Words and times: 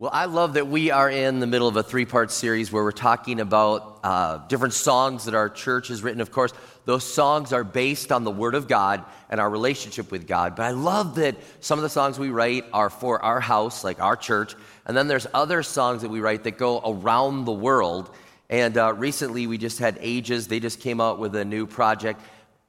Well, 0.00 0.12
I 0.14 0.26
love 0.26 0.54
that 0.54 0.68
we 0.68 0.92
are 0.92 1.10
in 1.10 1.40
the 1.40 1.48
middle 1.48 1.66
of 1.66 1.74
a 1.74 1.82
three 1.82 2.04
part 2.04 2.30
series 2.30 2.70
where 2.70 2.84
we're 2.84 2.92
talking 2.92 3.40
about 3.40 3.98
uh, 4.04 4.36
different 4.46 4.74
songs 4.74 5.24
that 5.24 5.34
our 5.34 5.48
church 5.48 5.88
has 5.88 6.04
written. 6.04 6.20
Of 6.20 6.30
course, 6.30 6.52
those 6.84 7.02
songs 7.02 7.52
are 7.52 7.64
based 7.64 8.12
on 8.12 8.22
the 8.22 8.30
Word 8.30 8.54
of 8.54 8.68
God 8.68 9.04
and 9.28 9.40
our 9.40 9.50
relationship 9.50 10.12
with 10.12 10.28
God. 10.28 10.54
But 10.54 10.66
I 10.66 10.70
love 10.70 11.16
that 11.16 11.34
some 11.58 11.80
of 11.80 11.82
the 11.82 11.88
songs 11.88 12.16
we 12.16 12.28
write 12.28 12.64
are 12.72 12.90
for 12.90 13.20
our 13.24 13.40
house, 13.40 13.82
like 13.82 14.00
our 14.00 14.14
church. 14.14 14.54
And 14.86 14.96
then 14.96 15.08
there's 15.08 15.26
other 15.34 15.64
songs 15.64 16.02
that 16.02 16.10
we 16.10 16.20
write 16.20 16.44
that 16.44 16.58
go 16.58 16.78
around 16.78 17.44
the 17.44 17.50
world. 17.50 18.08
And 18.48 18.78
uh, 18.78 18.94
recently 18.94 19.48
we 19.48 19.58
just 19.58 19.80
had 19.80 19.98
Ages, 20.00 20.46
they 20.46 20.60
just 20.60 20.78
came 20.78 21.00
out 21.00 21.18
with 21.18 21.34
a 21.34 21.44
new 21.44 21.66
project. 21.66 22.20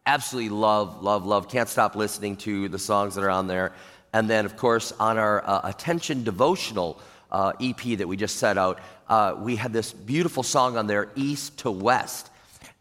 Absolutely 0.08 0.50
love, 0.50 1.04
love, 1.04 1.28
love. 1.28 1.48
Can't 1.48 1.70
stop 1.70 1.96
listening 1.96 2.38
to 2.38 2.70
the 2.70 2.80
songs 2.80 3.14
that 3.14 3.23
are 3.23 3.30
on 3.30 3.46
there. 3.46 3.73
And 4.14 4.28
then, 4.28 4.46
of 4.46 4.58
course, 4.58 4.92
on 4.94 5.20
our 5.20 5.48
uh, 5.48 5.62
Attention 5.66 6.23
Devotional, 6.23 7.00
uh, 7.32 7.54
EP 7.60 7.98
that 7.98 8.08
we 8.08 8.18
just 8.18 8.38
set 8.38 8.58
out, 8.58 8.80
uh, 9.08 9.36
we 9.38 9.56
had 9.56 9.74
this 9.74 9.94
beautiful 9.94 10.44
song 10.44 10.78
on 10.78 10.88
there, 10.88 11.10
East 11.16 11.60
to 11.60 11.72
West. 11.72 12.30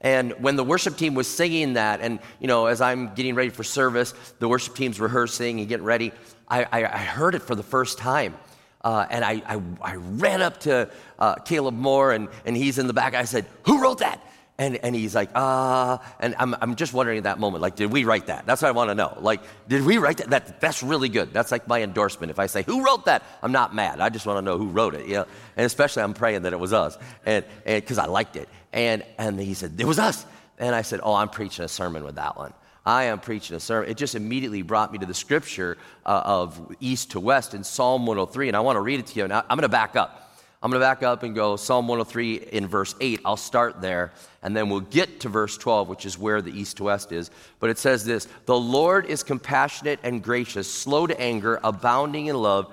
And 0.01 0.33
when 0.41 0.57
the 0.57 0.65
worship 0.65 0.97
team 0.97 1.15
was 1.15 1.27
singing 1.27 1.75
that, 1.75 2.01
and 2.01 2.21
you 2.41 2.47
know, 2.47 2.67
as 2.67 2.81
I'm 2.81 3.15
getting 3.15 3.35
ready 3.35 3.51
for 3.51 3.65
service, 3.65 4.15
the 4.39 4.49
worship 4.49 4.75
team's 4.75 5.01
rehearsing 5.01 5.59
and 5.59 5.69
getting 5.69 5.85
ready, 5.85 6.13
I, 6.49 6.65
I, 6.65 6.85
I 6.85 6.99
heard 6.99 7.35
it 7.35 7.43
for 7.43 7.55
the 7.55 7.63
first 7.63 7.99
time. 7.99 8.37
Uh, 8.83 9.07
and 9.11 9.25
I, 9.25 9.43
I, 9.45 9.61
I, 9.83 9.97
ran 9.97 10.41
up 10.41 10.61
to 10.61 10.89
uh, 11.19 11.35
Caleb 11.37 11.75
Moore, 11.75 12.13
and, 12.13 12.29
and 12.45 12.57
he's 12.57 12.79
in 12.79 12.87
the 12.87 12.93
back. 12.93 13.15
I 13.15 13.25
said, 13.25 13.45
Who 13.65 13.83
wrote 13.83 13.99
that? 13.99 14.23
And, 14.61 14.77
and 14.77 14.93
he's 14.93 15.15
like, 15.15 15.31
ah, 15.37 16.01
uh, 16.01 16.05
and 16.19 16.35
I'm, 16.37 16.57
I'm 16.61 16.75
just 16.75 16.93
wondering 16.93 17.19
at 17.19 17.25
that 17.25 17.39
moment, 17.39 17.63
like, 17.63 17.77
did 17.77 17.93
we 17.93 18.03
write 18.03 18.27
that? 18.27 18.45
That's 18.45 18.61
what 18.61 18.69
I 18.69 18.73
want 18.73 18.91
to 18.91 18.97
know. 18.97 19.17
Like, 19.21 19.41
did 19.69 19.85
we 19.85 19.99
write 19.99 20.17
that? 20.17 20.31
that? 20.31 20.61
That's 20.61 20.83
really 20.83 21.09
good. 21.09 21.33
That's 21.33 21.53
like 21.53 21.69
my 21.69 21.81
endorsement. 21.81 22.33
If 22.33 22.41
I 22.41 22.47
say, 22.47 22.65
who 22.65 22.85
wrote 22.85 23.05
that? 23.05 23.23
I'm 23.41 23.53
not 23.53 23.73
mad. 23.73 24.01
I 24.01 24.09
just 24.09 24.27
want 24.27 24.39
to 24.39 24.43
know 24.43 24.59
who 24.59 24.67
wrote 24.67 24.97
it, 24.97 25.07
you 25.07 25.15
know? 25.15 25.27
And 25.57 25.65
especially 25.65 26.03
I'm 26.03 26.13
praying 26.13 26.43
that 26.43 26.53
it 26.53 26.59
was 26.59 26.73
us, 26.73 26.99
and 27.25 27.45
because 27.65 27.99
I 27.99 28.07
liked 28.07 28.35
it. 28.35 28.49
And, 28.73 29.05
and 29.17 29.39
he 29.39 29.55
said, 29.55 29.77
it 29.79 29.87
was 29.87 30.01
us. 30.01 30.27
And 30.59 30.75
I 30.75 30.83
said, 30.83 31.01
oh, 31.05 31.15
I'm 31.15 31.29
preaching 31.29 31.65
a 31.65 31.69
sermon 31.69 32.03
with 32.03 32.17
that 32.17 32.37
one. 32.37 32.53
I 32.85 33.05
am 33.05 33.21
preaching 33.21 33.55
a 33.55 33.61
sermon. 33.61 33.91
It 33.91 33.97
just 33.97 34.17
immediately 34.17 34.63
brought 34.63 34.91
me 34.93 34.99
to 34.99 35.07
the 35.07 35.15
scripture 35.15 35.79
uh, 36.05 36.23
of 36.25 36.75
east 36.81 37.13
to 37.13 37.21
west 37.21 37.55
in 37.55 37.63
Psalm 37.63 38.07
103, 38.07 38.49
and 38.49 38.57
I 38.57 38.61
want 38.61 38.77
to 38.77 38.81
read 38.81 38.99
it 38.99 39.07
to 39.09 39.21
you. 39.21 39.29
Now, 39.29 39.45
I'm 39.49 39.57
going 39.57 39.63
to 39.63 39.69
back 39.69 39.95
up. 39.95 40.28
I'm 40.61 40.73
going 40.73 40.81
to 40.81 40.85
back 40.85 41.05
up 41.05 41.23
and 41.23 41.37
go 41.37 41.55
Psalm 41.55 41.87
103 41.87 42.49
in 42.51 42.67
verse 42.67 42.97
8. 43.01 43.21
I'll 43.25 43.37
start 43.37 43.81
there, 43.81 44.13
and 44.43 44.57
then 44.57 44.69
we'll 44.69 44.81
get 44.81 45.21
to 45.21 45.29
verse 45.29 45.57
12, 45.57 45.89
which 45.89 46.05
is 46.05 46.19
where 46.19 46.43
the 46.43 46.51
east 46.51 46.79
to 46.79 46.85
west 46.85 47.13
is. 47.13 47.31
But 47.61 47.71
it 47.71 47.79
says 47.79 48.05
this 48.05 48.27
The 48.47 48.59
Lord 48.59 49.07
is 49.07 49.23
compassionate 49.23 50.01
and 50.03 50.21
gracious, 50.21 50.73
slow 50.73 51.07
to 51.07 51.21
anger, 51.21 51.61
abounding 51.63 52.27
in 52.27 52.37
love 52.37 52.73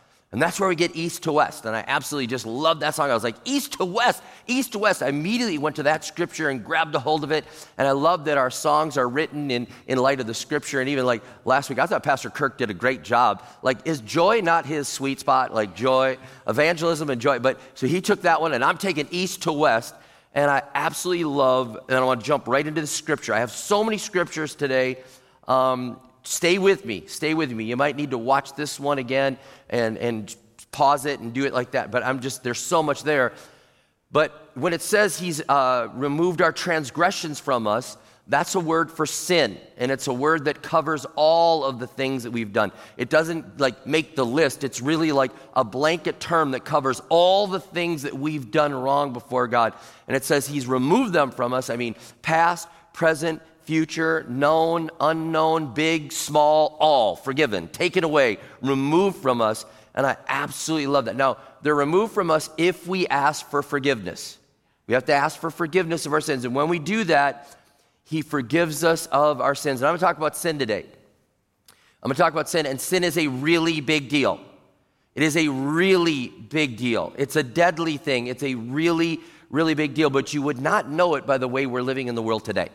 And 0.31 0.41
that's 0.41 0.61
where 0.61 0.69
we 0.69 0.75
get 0.75 0.95
east 0.95 1.23
to 1.23 1.33
west. 1.33 1.65
And 1.65 1.75
I 1.75 1.83
absolutely 1.85 2.27
just 2.27 2.45
love 2.45 2.79
that 2.79 2.95
song. 2.95 3.11
I 3.11 3.13
was 3.13 3.23
like, 3.23 3.35
east 3.43 3.73
to 3.73 3.85
west, 3.85 4.23
east 4.47 4.71
to 4.71 4.79
west. 4.79 5.03
I 5.03 5.09
immediately 5.09 5.57
went 5.57 5.75
to 5.75 5.83
that 5.83 6.05
scripture 6.05 6.47
and 6.49 6.63
grabbed 6.63 6.95
a 6.95 6.99
hold 6.99 7.25
of 7.25 7.31
it. 7.31 7.43
And 7.77 7.85
I 7.85 7.91
love 7.91 8.23
that 8.25 8.37
our 8.37 8.49
songs 8.49 8.97
are 8.97 9.09
written 9.09 9.51
in, 9.51 9.67
in 9.87 9.97
light 9.97 10.21
of 10.21 10.27
the 10.27 10.33
scripture. 10.33 10.79
And 10.79 10.87
even 10.87 11.05
like 11.05 11.21
last 11.43 11.69
week, 11.69 11.79
I 11.79 11.85
thought 11.85 12.03
Pastor 12.03 12.29
Kirk 12.29 12.57
did 12.57 12.69
a 12.69 12.73
great 12.73 13.03
job. 13.03 13.43
Like, 13.61 13.85
is 13.85 13.99
joy 13.99 14.39
not 14.39 14.65
his 14.65 14.87
sweet 14.87 15.19
spot? 15.19 15.53
Like, 15.53 15.75
joy, 15.75 16.17
evangelism, 16.47 17.09
and 17.09 17.19
joy. 17.19 17.39
But 17.39 17.59
so 17.73 17.85
he 17.85 17.99
took 17.99 18.21
that 18.21 18.39
one, 18.39 18.53
and 18.53 18.63
I'm 18.63 18.77
taking 18.77 19.09
east 19.11 19.43
to 19.43 19.51
west. 19.51 19.95
And 20.33 20.49
I 20.49 20.63
absolutely 20.73 21.25
love, 21.25 21.77
and 21.89 21.97
I 21.97 22.01
want 22.05 22.21
to 22.21 22.25
jump 22.25 22.47
right 22.47 22.65
into 22.65 22.79
the 22.79 22.87
scripture. 22.87 23.33
I 23.33 23.39
have 23.39 23.51
so 23.51 23.83
many 23.83 23.97
scriptures 23.97 24.55
today. 24.55 24.99
Um, 25.45 25.99
stay 26.23 26.57
with 26.57 26.85
me. 26.85 27.03
Stay 27.07 27.33
with 27.33 27.51
me. 27.51 27.65
You 27.65 27.77
might 27.77 27.95
need 27.95 28.11
to 28.11 28.17
watch 28.17 28.53
this 28.53 28.79
one 28.79 28.97
again 28.97 29.37
and, 29.69 29.97
and 29.97 30.35
pause 30.71 31.05
it 31.05 31.19
and 31.19 31.33
do 31.33 31.45
it 31.45 31.53
like 31.53 31.71
that. 31.71 31.91
But 31.91 32.03
I'm 32.03 32.19
just, 32.19 32.43
there's 32.43 32.59
so 32.59 32.81
much 32.81 33.03
there. 33.03 33.33
But 34.11 34.51
when 34.55 34.73
it 34.73 34.81
says 34.81 35.17
he's 35.17 35.41
uh, 35.47 35.89
removed 35.93 36.41
our 36.41 36.51
transgressions 36.51 37.39
from 37.39 37.65
us, 37.67 37.97
that's 38.27 38.55
a 38.55 38.59
word 38.59 38.91
for 38.91 39.05
sin. 39.05 39.57
And 39.77 39.91
it's 39.91 40.07
a 40.07 40.13
word 40.13 40.45
that 40.45 40.61
covers 40.61 41.05
all 41.15 41.63
of 41.65 41.79
the 41.79 41.87
things 41.87 42.23
that 42.23 42.31
we've 42.31 42.53
done. 42.53 42.71
It 42.95 43.09
doesn't 43.09 43.59
like 43.59 43.85
make 43.87 44.15
the 44.15 44.25
list. 44.25 44.63
It's 44.63 44.81
really 44.81 45.11
like 45.11 45.31
a 45.55 45.63
blanket 45.63 46.19
term 46.19 46.51
that 46.51 46.63
covers 46.63 47.01
all 47.09 47.47
the 47.47 47.59
things 47.59 48.03
that 48.03 48.13
we've 48.13 48.51
done 48.51 48.73
wrong 48.73 49.11
before 49.11 49.47
God. 49.47 49.73
And 50.07 50.15
it 50.15 50.23
says 50.23 50.47
he's 50.47 50.67
removed 50.67 51.13
them 51.13 51.31
from 51.31 51.53
us. 51.53 51.69
I 51.69 51.77
mean, 51.77 51.95
past, 52.21 52.67
present, 52.93 53.41
future, 53.71 54.25
known, 54.27 54.89
unknown, 54.99 55.73
big, 55.73 56.11
small, 56.11 56.75
all 56.81 57.15
forgiven, 57.15 57.69
taken 57.69 58.03
away, 58.03 58.37
removed 58.61 59.15
from 59.21 59.39
us. 59.39 59.65
And 59.95 60.05
I 60.05 60.17
absolutely 60.27 60.87
love 60.87 61.05
that. 61.05 61.15
Now, 61.15 61.37
they're 61.61 61.73
removed 61.73 62.13
from 62.13 62.29
us 62.31 62.49
if 62.57 62.85
we 62.85 63.07
ask 63.07 63.49
for 63.49 63.63
forgiveness. 63.63 64.37
We 64.87 64.93
have 64.93 65.05
to 65.05 65.13
ask 65.13 65.39
for 65.39 65.49
forgiveness 65.49 66.05
of 66.05 66.11
our 66.11 66.19
sins. 66.19 66.43
And 66.43 66.53
when 66.53 66.67
we 66.67 66.79
do 66.79 67.05
that, 67.05 67.47
He 68.03 68.21
forgives 68.21 68.83
us 68.83 69.05
of 69.05 69.39
our 69.39 69.55
sins. 69.55 69.79
And 69.79 69.87
I'm 69.87 69.91
going 69.91 69.99
to 69.99 70.05
talk 70.05 70.17
about 70.17 70.35
sin 70.35 70.59
today. 70.59 70.85
I'm 72.03 72.09
going 72.09 72.15
to 72.15 72.21
talk 72.21 72.33
about 72.33 72.49
sin, 72.49 72.65
and 72.65 72.81
sin 72.81 73.05
is 73.05 73.17
a 73.17 73.27
really 73.27 73.79
big 73.79 74.09
deal. 74.09 74.41
It 75.15 75.23
is 75.23 75.37
a 75.37 75.47
really 75.47 76.27
big 76.27 76.75
deal. 76.75 77.13
It's 77.17 77.37
a 77.37 77.43
deadly 77.43 77.95
thing. 77.95 78.27
It's 78.27 78.43
a 78.43 78.55
really, 78.55 79.21
really 79.49 79.75
big 79.75 79.93
deal, 79.93 80.09
but 80.09 80.33
you 80.33 80.41
would 80.41 80.59
not 80.59 80.89
know 80.89 81.15
it 81.15 81.25
by 81.25 81.37
the 81.37 81.47
way 81.47 81.65
we're 81.67 81.81
living 81.81 82.09
in 82.09 82.15
the 82.15 82.21
world 82.21 82.43
today. 82.43 82.67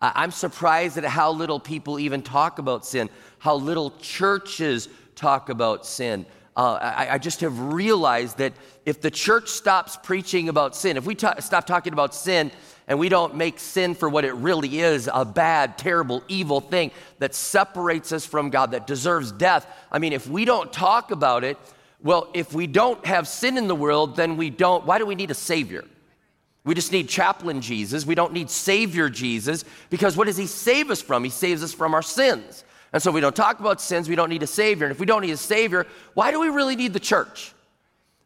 I'm 0.00 0.30
surprised 0.30 0.98
at 0.98 1.04
how 1.04 1.32
little 1.32 1.58
people 1.58 1.98
even 1.98 2.22
talk 2.22 2.58
about 2.58 2.84
sin, 2.84 3.08
how 3.38 3.56
little 3.56 3.92
churches 4.00 4.88
talk 5.14 5.48
about 5.48 5.86
sin. 5.86 6.26
Uh, 6.56 6.78
I, 6.80 7.08
I, 7.12 7.18
just 7.18 7.40
have 7.40 7.58
realized 7.58 8.38
that 8.38 8.54
if 8.86 9.02
the 9.02 9.10
church 9.10 9.48
stops 9.50 9.98
preaching 10.02 10.48
about 10.48 10.74
sin, 10.74 10.96
if 10.96 11.04
we 11.04 11.14
ta- 11.14 11.38
stop 11.40 11.66
talking 11.66 11.92
about 11.92 12.14
sin 12.14 12.50
and 12.88 12.98
we 12.98 13.10
don't 13.10 13.34
make 13.34 13.58
sin 13.58 13.94
for 13.94 14.08
what 14.08 14.24
it 14.24 14.32
really 14.32 14.80
is 14.80 15.06
a 15.12 15.26
bad, 15.26 15.76
terrible, 15.76 16.22
evil 16.28 16.62
thing 16.62 16.92
that 17.18 17.34
separates 17.34 18.10
us 18.10 18.24
from 18.24 18.48
God, 18.48 18.70
that 18.70 18.86
deserves 18.86 19.32
death, 19.32 19.66
I 19.92 19.98
mean, 19.98 20.14
if 20.14 20.26
we 20.28 20.46
don't 20.46 20.72
talk 20.72 21.10
about 21.10 21.44
it, 21.44 21.58
well, 22.02 22.30
if 22.32 22.54
we 22.54 22.66
don't 22.66 23.04
have 23.04 23.28
sin 23.28 23.58
in 23.58 23.68
the 23.68 23.74
world, 23.74 24.16
then 24.16 24.38
we 24.38 24.48
don't, 24.48 24.86
why 24.86 24.96
do 24.96 25.04
we 25.04 25.14
need 25.14 25.30
a 25.30 25.34
Savior? 25.34 25.84
We 26.66 26.74
just 26.74 26.90
need 26.90 27.08
chaplain 27.08 27.60
Jesus. 27.60 28.04
We 28.04 28.16
don't 28.16 28.32
need 28.32 28.50
Savior 28.50 29.08
Jesus 29.08 29.64
because 29.88 30.16
what 30.16 30.26
does 30.26 30.36
He 30.36 30.46
save 30.46 30.90
us 30.90 31.00
from? 31.00 31.24
He 31.24 31.30
saves 31.30 31.62
us 31.62 31.72
from 31.72 31.94
our 31.94 32.02
sins. 32.02 32.64
And 32.92 33.02
so 33.02 33.10
we 33.10 33.20
don't 33.20 33.36
talk 33.36 33.60
about 33.60 33.80
sins, 33.80 34.08
we 34.08 34.16
don't 34.16 34.30
need 34.30 34.42
a 34.42 34.48
Savior. 34.48 34.86
And 34.86 34.92
if 34.92 34.98
we 34.98 35.06
don't 35.06 35.22
need 35.22 35.30
a 35.30 35.36
Savior, 35.36 35.86
why 36.14 36.32
do 36.32 36.40
we 36.40 36.48
really 36.48 36.76
need 36.76 36.92
the 36.92 37.00
church? 37.00 37.52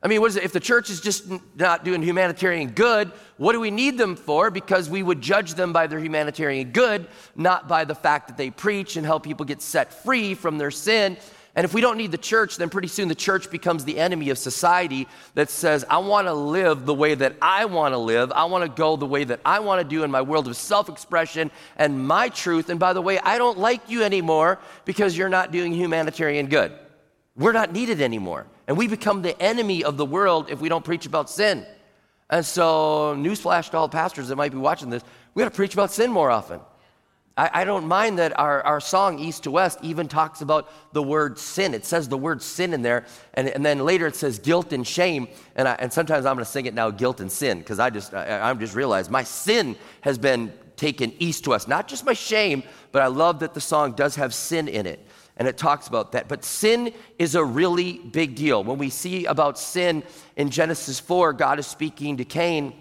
I 0.03 0.09
mean, 0.09 0.23
what 0.23 0.31
is 0.31 0.37
it? 0.37 0.45
If 0.45 0.53
the 0.53 0.61
church 0.61 0.89
is 0.89 1.03
just 1.03 1.27
not 1.57 1.85
doing 1.85 2.03
humanitarian 2.03 2.71
good, 2.71 3.13
what 3.37 3.53
do 3.53 3.61
we 3.61 3.71
need 3.71 3.99
them 3.99 4.17
for? 4.17 4.51
Because 4.51 4.89
we 4.89 5.03
would 5.03 5.21
judge 5.21 5.53
them 5.55 5.75
by 5.75 5.87
their 5.87 5.99
humanitarian 5.99 6.71
good, 6.71 7.07
not 7.37 7.69
by 7.69 7.85
the 7.85 7.95
fact 7.95 8.29
that 8.29 8.39
they 8.39 8.51
preach 8.51 8.97
and 8.97 9.05
help 9.05 9.23
people 9.23 9.45
get 9.45 9.61
set 9.61 9.93
free 9.93 10.35
from 10.35 10.57
their 10.57 10.71
sin 10.71 11.19
and 11.57 11.65
if 11.65 11.75
we 11.75 11.81
don't 11.81 11.97
need 11.97 12.13
the 12.13 12.19
church, 12.19 12.57
then 12.57 12.71
pretty 12.71 12.87
soon 12.87 13.09
the 13.09 13.15
church 13.15 13.51
becomes 13.51 13.85
the 13.85 13.99
enemy 13.99 14.31
of 14.31 14.39
society 14.39 15.09
that 15.35 15.51
says, 15.51 15.85
I 15.91 15.99
want 15.99 16.29
to 16.29 16.33
live 16.33 16.87
the 16.87 16.95
way 16.95 17.15
that 17.17 17.35
I 17.43 17.65
want 17.65 17.93
to 17.93 17.99
live. 17.99 18.31
I 18.31 18.45
want 18.45 18.65
to 18.65 18.71
go 18.71 18.97
the 18.97 19.07
way 19.07 19.25
that 19.25 19.41
I 19.45 19.59
want 19.59 19.83
to 19.83 19.89
do 19.89 20.05
in 20.05 20.13
my 20.13 20.23
world 20.23 20.47
of 20.47 20.57
self 20.57 20.89
expression 20.89 21.51
and 21.77 22.07
my 22.07 22.29
truth. 22.29 22.71
And 22.71 22.79
by 22.79 22.93
the 22.93 23.03
way, 23.03 23.19
I 23.19 23.37
don't 23.37 23.59
like 23.59 23.91
you 23.91 24.05
anymore 24.05 24.61
because 24.85 25.17
you're 25.17 25.29
not 25.29 25.51
doing 25.51 25.73
humanitarian 25.73 26.47
good. 26.47 26.73
We're 27.37 27.53
not 27.53 27.73
needed 27.73 28.01
anymore. 28.01 28.47
And 28.69 28.77
we 28.77 28.87
become 28.87 29.23
the 29.23 29.41
enemy 29.43 29.83
of 29.83 29.97
the 29.97 30.07
world 30.07 30.51
if 30.51 30.61
we 30.61 30.69
don't 30.69 30.85
preach 30.85 31.07
about 31.07 31.29
sin. 31.29 31.67
And 32.29 32.47
so, 32.47 33.17
newsflash 33.19 33.71
to 33.71 33.77
all 33.77 33.89
pastors 33.89 34.29
that 34.29 34.37
might 34.37 34.53
be 34.53 34.59
watching 34.59 34.89
this, 34.89 35.03
we 35.35 35.43
got 35.43 35.51
to 35.51 35.57
preach 35.57 35.75
about 35.75 35.91
sin 35.91 36.13
more 36.13 36.31
often. 36.31 36.61
I, 37.41 37.63
I, 37.63 37.65
don't 37.65 37.87
mind 37.89 38.19
that 38.19 38.39
our, 38.39 38.63
our 38.65 38.81
song, 38.81 39.19
East 39.19 39.45
to 39.45 39.51
West, 39.51 39.79
even 39.81 40.09
talks 40.09 40.43
about 40.43 40.71
the 40.93 41.03
word 41.03 41.39
sin. 41.39 41.73
It 41.73 41.87
says 41.87 42.07
the 42.07 42.19
word 42.19 42.43
sin 42.43 42.75
in 42.75 42.83
there, 42.83 43.07
and, 43.33 43.49
and 43.49 43.65
then 43.65 43.79
later 43.79 44.07
it 44.07 44.15
says 44.15 44.39
guilt 44.39 44.75
and 44.75 44.87
shame. 44.87 45.27
And, 45.57 45.67
I, 45.67 45.73
and 45.79 45.91
sometimes 45.91 46.27
I'm 46.27 46.35
going 46.35 46.45
to 46.45 46.51
sing 46.51 46.67
it 46.67 46.75
now, 46.75 46.91
guilt 46.91 47.19
and 47.19 47.33
sin, 47.33 47.61
because 47.61 47.79
I 47.79 47.89
just, 47.89 48.13
I, 48.13 48.51
I 48.51 48.53
just 48.53 48.75
realized 48.75 49.11
my 49.11 49.23
sin 49.23 49.77
has 50.03 50.19
been 50.19 50.53
taken 50.77 51.15
east 51.19 51.45
to 51.45 51.51
west. 51.51 51.67
Not 51.67 51.89
just 51.89 52.05
my 52.05 52.13
shame, 52.13 52.63
but 52.93 53.01
I 53.01 53.07
love 53.07 53.41
that 53.41 53.55
the 53.55 53.61
song 53.63 53.93
does 53.93 54.17
have 54.17 54.35
sin 54.35 54.69
in 54.69 54.85
it. 54.85 55.01
And 55.39 55.49
it 55.49 55.57
talks 55.57 55.89
about 55.89 56.13
that. 56.13 56.29
But 56.29 56.45
sin 56.45 56.93
is 57.19 57.37
a 57.37 57.43
really 57.43 57.95
big 57.95 58.35
deal. 58.35 58.63
When 58.63 58.77
we 58.77 58.91
see 58.91 59.25
about 59.25 59.59
sin 59.59 60.03
in 60.37 60.51
Genesis 60.51 61.01
4, 61.01 61.33
God 61.33 61.59
is 61.59 61.67
speaking 61.67 62.19
to 62.19 62.25
Cain 62.27 62.75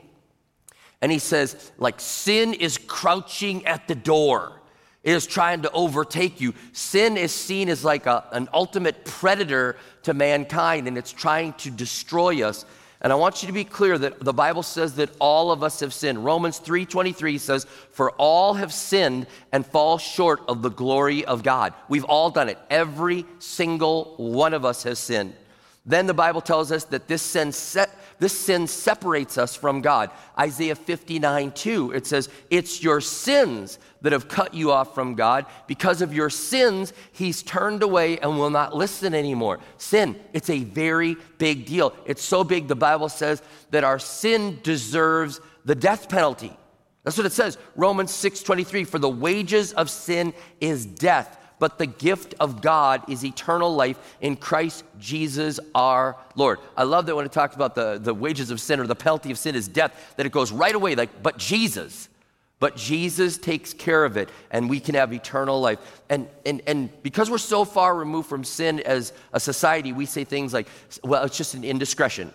and 1.02 1.12
he 1.12 1.20
says, 1.20 1.72
like, 1.78 2.00
sin 2.00 2.54
is 2.54 2.78
crouching 2.78 3.66
at 3.66 3.88
the 3.88 3.96
door. 3.96 4.54
It 5.02 5.14
is 5.14 5.26
trying 5.26 5.62
to 5.62 5.72
overtake 5.72 6.42
you. 6.42 6.54
Sin 6.74 7.16
is 7.16 7.32
seen 7.32 7.70
as 7.70 7.86
like 7.86 8.06
a, 8.06 8.26
an 8.32 8.50
ultimate 8.54 9.06
predator 9.06 9.78
to 10.04 10.14
mankind, 10.14 10.88
and 10.88 10.98
it's 10.98 11.14
trying 11.14 11.54
to 11.54 11.72
destroy 11.72 12.44
us. 12.44 12.66
And 13.02 13.14
I 13.14 13.16
want 13.16 13.42
you 13.42 13.48
to 13.48 13.54
be 13.54 13.64
clear 13.64 13.98
that 13.98 14.20
the 14.20 14.34
Bible 14.34 14.62
says 14.62 14.96
that 14.96 15.10
all 15.20 15.52
of 15.52 15.64
us 15.64 15.80
have 15.80 15.94
sinned. 15.94 16.26
Romans 16.26 16.60
3:23 16.60 17.38
says, 17.38 17.66
"For 17.92 18.12
all 18.12 18.56
have 18.56 18.74
sinned 18.74 19.28
and 19.54 19.66
fall 19.66 19.98
short 19.98 20.42
of 20.50 20.62
the 20.62 20.70
glory 20.70 21.24
of 21.24 21.42
God." 21.42 21.74
We've 21.88 22.04
all 22.04 22.30
done 22.30 22.50
it. 22.50 22.58
Every 22.70 23.26
single 23.40 24.16
one 24.18 24.54
of 24.54 24.66
us 24.66 24.84
has 24.84 25.00
sinned. 25.00 25.34
Then 25.86 26.08
the 26.08 26.14
Bible 26.14 26.42
tells 26.42 26.74
us 26.74 26.84
that 26.86 27.08
this 27.08 27.22
sin 27.22 27.54
set 27.54 27.90
this 28.20 28.38
sin 28.38 28.68
separates 28.68 29.38
us 29.38 29.56
from 29.56 29.82
God. 29.82 30.12
Isaiah 30.38 30.76
59 30.76 31.52
2, 31.52 31.92
it 31.92 32.06
says, 32.06 32.30
It's 32.50 32.84
your 32.84 33.00
sins 33.00 33.80
that 34.02 34.12
have 34.12 34.28
cut 34.28 34.54
you 34.54 34.72
off 34.72 34.94
from 34.94 35.16
God. 35.16 35.46
Because 35.68 36.02
of 36.02 36.14
your 36.14 36.30
sins, 36.30 36.94
He's 37.14 37.42
turned 37.42 37.82
away 37.82 38.20
and 38.20 38.38
will 38.38 38.50
not 38.50 38.76
listen 38.76 39.14
anymore. 39.14 39.60
Sin, 39.78 40.20
it's 40.34 40.50
a 40.50 40.64
very 40.64 41.16
big 41.38 41.66
deal. 41.66 41.94
It's 42.06 42.24
so 42.24 42.44
big, 42.44 42.68
the 42.68 42.76
Bible 42.76 43.10
says 43.10 43.42
that 43.72 43.84
our 43.84 44.00
sin 44.00 44.60
deserves 44.64 45.40
the 45.64 45.76
death 45.76 46.10
penalty. 46.10 46.56
That's 47.04 47.18
what 47.18 47.26
it 47.26 47.32
says. 47.32 47.58
Romans 47.76 48.12
6:23 48.12 48.84
for 48.84 49.00
the 49.00 49.10
wages 49.10 49.72
of 49.74 49.90
sin 49.90 50.34
is 50.60 50.86
death 50.86 51.38
but 51.60 51.78
the 51.78 51.86
gift 51.86 52.34
of 52.40 52.62
God 52.62 53.08
is 53.10 53.24
eternal 53.24 53.76
life 53.76 53.98
in 54.22 54.36
Christ 54.36 54.84
Jesus 54.98 55.60
our 55.76 56.16
Lord. 56.36 56.60
I 56.76 56.84
love 56.84 57.06
that 57.06 57.16
when 57.16 57.26
it 57.26 57.32
talks 57.32 57.56
about 57.56 57.76
the, 57.76 58.00
the 58.02 58.14
wages 58.14 58.50
of 58.50 58.60
sin 58.60 58.80
or 58.80 58.88
the 58.88 58.96
penalty 58.96 59.30
of 59.32 59.38
sin 59.38 59.56
is 59.56 59.68
death, 59.68 60.14
that 60.16 60.26
it 60.26 60.32
goes 60.32 60.52
right 60.52 60.74
away, 60.74 60.96
like, 60.96 61.22
but 61.22 61.38
Jesus. 61.38 62.10
But 62.60 62.76
Jesus 62.76 63.38
takes 63.38 63.74
care 63.74 64.04
of 64.04 64.18
it, 64.18 64.30
and 64.52 64.70
we 64.70 64.82
can 64.82 64.96
have 64.96 65.14
eternal 65.14 65.62
life. 65.62 65.80
And, 66.10 66.28
and, 66.46 66.62
and 66.68 66.90
because 67.04 67.30
we're 67.30 67.38
so 67.38 67.64
far 67.64 67.96
removed 67.96 68.28
from 68.28 68.44
sin 68.44 68.82
as 68.82 69.14
a 69.32 69.40
society, 69.40 69.94
we 69.94 70.06
say 70.06 70.26
things 70.26 70.54
like, 70.54 70.68
well, 71.04 71.24
it's 71.24 71.38
just 71.38 71.54
an 71.54 71.64
indiscretion. 71.64 72.34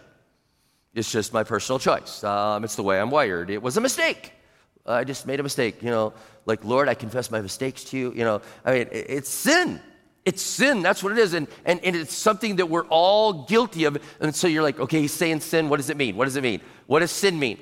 It's 0.94 1.10
just 1.10 1.32
my 1.32 1.44
personal 1.44 1.78
choice. 1.78 2.24
Um, 2.24 2.64
it's 2.64 2.76
the 2.76 2.82
way 2.82 3.00
I'm 3.00 3.10
wired. 3.10 3.50
It 3.50 3.60
was 3.60 3.76
a 3.76 3.80
mistake. 3.80 4.32
I 4.86 5.04
just 5.04 5.26
made 5.26 5.40
a 5.40 5.42
mistake, 5.42 5.82
you 5.82 5.90
know, 5.90 6.12
like, 6.46 6.64
Lord, 6.64 6.88
I 6.88 6.94
confess 6.94 7.30
my 7.30 7.40
mistakes 7.40 7.84
to 7.84 7.98
you. 7.98 8.12
You 8.14 8.24
know, 8.24 8.42
I 8.64 8.72
mean, 8.72 8.88
it's 8.90 9.28
sin. 9.28 9.80
It's 10.24 10.42
sin. 10.42 10.82
That's 10.82 11.02
what 11.02 11.12
it 11.12 11.18
is. 11.18 11.34
And, 11.34 11.48
and, 11.64 11.84
and 11.84 11.94
it's 11.94 12.14
something 12.14 12.56
that 12.56 12.66
we're 12.66 12.86
all 12.86 13.44
guilty 13.44 13.84
of. 13.84 13.98
And 14.20 14.34
so 14.34 14.46
you're 14.48 14.62
like, 14.62 14.80
okay, 14.80 15.00
he's 15.00 15.12
saying 15.12 15.40
sin. 15.40 15.68
What 15.68 15.76
does 15.76 15.90
it 15.90 15.96
mean? 15.96 16.16
What 16.16 16.24
does 16.24 16.36
it 16.36 16.42
mean? 16.42 16.60
What 16.86 17.00
does 17.00 17.10
sin 17.10 17.38
mean? 17.38 17.58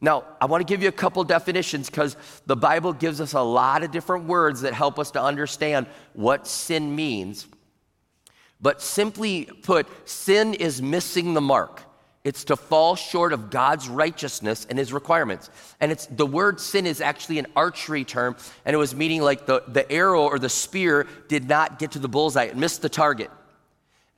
Now, 0.00 0.24
I 0.40 0.46
want 0.46 0.66
to 0.66 0.70
give 0.70 0.82
you 0.82 0.88
a 0.88 0.92
couple 0.92 1.24
definitions 1.24 1.88
because 1.88 2.16
the 2.44 2.56
Bible 2.56 2.92
gives 2.92 3.20
us 3.20 3.32
a 3.32 3.40
lot 3.40 3.82
of 3.82 3.90
different 3.90 4.26
words 4.26 4.60
that 4.62 4.74
help 4.74 4.98
us 4.98 5.10
to 5.12 5.22
understand 5.22 5.86
what 6.12 6.46
sin 6.46 6.94
means. 6.94 7.46
But 8.60 8.82
simply 8.82 9.46
put, 9.62 9.86
sin 10.08 10.54
is 10.54 10.80
missing 10.82 11.34
the 11.34 11.40
mark. 11.40 11.82
It's 12.26 12.42
to 12.46 12.56
fall 12.56 12.96
short 12.96 13.32
of 13.32 13.50
God's 13.50 13.88
righteousness 13.88 14.66
and 14.68 14.76
his 14.76 14.92
requirements. 14.92 15.48
And 15.78 15.92
it's 15.92 16.06
the 16.06 16.26
word 16.26 16.60
sin 16.60 16.84
is 16.84 17.00
actually 17.00 17.38
an 17.38 17.46
archery 17.54 18.04
term, 18.04 18.34
and 18.64 18.74
it 18.74 18.78
was 18.78 18.96
meaning 18.96 19.22
like 19.22 19.46
the, 19.46 19.62
the 19.68 19.88
arrow 19.92 20.24
or 20.24 20.40
the 20.40 20.48
spear 20.48 21.06
did 21.28 21.48
not 21.48 21.78
get 21.78 21.92
to 21.92 22.00
the 22.00 22.08
bullseye, 22.08 22.46
it 22.46 22.56
missed 22.56 22.82
the 22.82 22.88
target. 22.88 23.30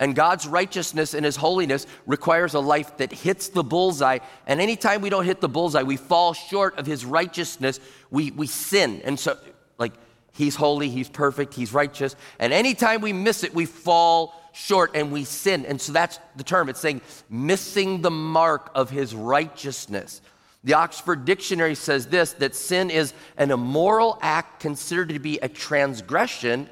And 0.01 0.15
God's 0.15 0.47
righteousness 0.47 1.13
and 1.13 1.23
his 1.23 1.37
holiness 1.37 1.87
requires 2.07 2.55
a 2.55 2.61
life 2.61 2.97
that 2.97 3.13
hits 3.13 3.51
the 3.51 3.63
bullseye. 3.63 4.21
And 4.47 4.59
anytime 4.59 5.03
we 5.03 5.11
don't 5.11 5.27
hit 5.27 5.43
the 5.43 5.49
bullseye, 5.49 5.83
we 5.83 5.99
fall 5.99 6.33
short 6.33 6.79
of 6.79 6.87
his 6.87 7.05
righteousness, 7.05 7.79
we, 8.11 8.31
we 8.31 8.47
sin. 8.47 9.03
And 9.05 9.21
so, 9.21 9.37
like, 9.77 9.93
he's 10.33 10.57
holy, 10.57 10.89
he's 10.89 11.11
perfect, 11.11 11.53
he's 11.53 11.75
righteous. 11.75 12.17
And 12.39 12.55
anytime 12.55 13.03
we 13.03 13.13
miss 13.13 13.45
it, 13.45 13.55
we 13.55 13.67
fall 13.67 14.38
short 14.53 14.93
and 14.95 15.13
we 15.13 15.25
sin. 15.25 15.67
And 15.67 15.81
so 15.81 15.93
that's 15.93 16.19
the 16.37 16.45
term. 16.45 16.69
It's 16.69 16.81
saying 16.81 17.01
missing 17.29 18.03
the 18.03 18.11
mark 18.11 18.71
of 18.75 18.91
his 18.91 19.15
righteousness. 19.15 20.21
The 20.65 20.75
Oxford 20.75 21.25
Dictionary 21.25 21.75
says 21.75 22.07
this 22.07 22.33
that 22.35 22.55
sin 22.55 22.91
is 22.91 23.13
an 23.37 23.51
immoral 23.51 24.19
act 24.21 24.61
considered 24.61 25.11
to 25.11 25.19
be 25.19 25.39
a 25.39 25.49
transgression 25.49 26.69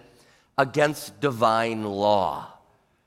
against 0.58 1.20
divine 1.20 1.84
law. 1.84 2.52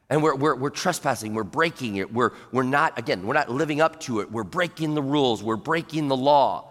And 0.10 0.24
we're, 0.24 0.36
we're, 0.36 0.56
we're, 0.56 0.70
trespassing, 0.72 1.36
we're 1.36 1.44
breaking 1.44 1.98
it, 1.98 2.12
we're, 2.12 2.32
we're 2.52 2.64
not, 2.64 2.98
again, 2.98 3.28
we're 3.28 3.36
not 3.36 3.52
living 3.52 3.80
up 3.80 4.00
to 4.02 4.22
it, 4.22 4.32
we're 4.32 4.44
breaking 4.44 4.96
the 4.96 5.04
rules, 5.04 5.44
we're 5.44 5.56
breaking 5.56 6.08
the 6.08 6.18
law. 6.18 6.69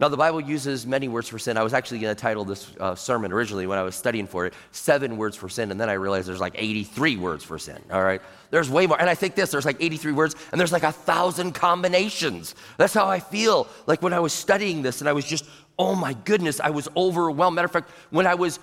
Now, 0.00 0.08
the 0.08 0.16
Bible 0.16 0.40
uses 0.40 0.86
many 0.86 1.06
words 1.06 1.28
for 1.28 1.38
sin. 1.38 1.56
I 1.56 1.62
was 1.62 1.72
actually 1.72 2.00
going 2.00 2.14
to 2.14 2.20
title 2.20 2.44
this 2.44 2.68
uh, 2.80 2.96
sermon 2.96 3.30
originally 3.30 3.68
when 3.68 3.78
I 3.78 3.84
was 3.84 3.94
studying 3.94 4.26
for 4.26 4.44
it, 4.44 4.54
Seven 4.72 5.16
Words 5.16 5.36
for 5.36 5.48
Sin, 5.48 5.70
and 5.70 5.80
then 5.80 5.88
I 5.88 5.92
realized 5.92 6.26
there's 6.26 6.40
like 6.40 6.56
83 6.56 7.16
words 7.16 7.44
for 7.44 7.60
sin, 7.60 7.80
all 7.92 8.02
right? 8.02 8.20
There's 8.50 8.68
way 8.68 8.88
more. 8.88 9.00
And 9.00 9.08
I 9.08 9.14
think 9.14 9.36
this 9.36 9.52
there's 9.52 9.64
like 9.64 9.80
83 9.80 10.10
words, 10.12 10.34
and 10.50 10.60
there's 10.60 10.72
like 10.72 10.82
a 10.82 10.90
thousand 10.90 11.52
combinations. 11.52 12.56
That's 12.76 12.92
how 12.92 13.06
I 13.06 13.20
feel 13.20 13.68
like 13.86 14.02
when 14.02 14.12
I 14.12 14.18
was 14.18 14.32
studying 14.32 14.82
this, 14.82 15.00
and 15.00 15.08
I 15.08 15.12
was 15.12 15.24
just, 15.24 15.44
oh 15.78 15.94
my 15.94 16.14
goodness, 16.24 16.58
I 16.58 16.70
was 16.70 16.88
overwhelmed. 16.96 17.54
Matter 17.54 17.66
of 17.66 17.72
fact, 17.72 17.90
when 18.10 18.26
I 18.26 18.34
was 18.34 18.58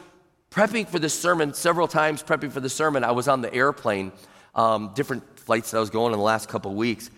prepping 0.51 0.85
for 0.85 0.99
this 0.99 1.17
sermon, 1.17 1.53
several 1.53 1.87
times 1.87 2.21
prepping 2.21 2.51
for 2.51 2.59
the 2.59 2.69
sermon, 2.69 3.05
I 3.05 3.11
was 3.11 3.29
on 3.29 3.39
the 3.39 3.53
airplane, 3.53 4.11
um, 4.53 4.91
different 4.95 5.39
flights 5.39 5.71
that 5.71 5.77
I 5.77 5.79
was 5.79 5.89
going 5.89 6.11
in 6.11 6.19
the 6.19 6.25
last 6.25 6.49
couple 6.49 6.73
weeks, 6.75 7.09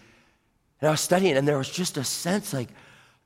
and 0.81 0.87
I 0.87 0.91
was 0.91 1.01
studying, 1.01 1.35
and 1.35 1.47
there 1.47 1.57
was 1.57 1.69
just 1.69 1.97
a 1.97 2.03
sense 2.03 2.53
like, 2.53 2.69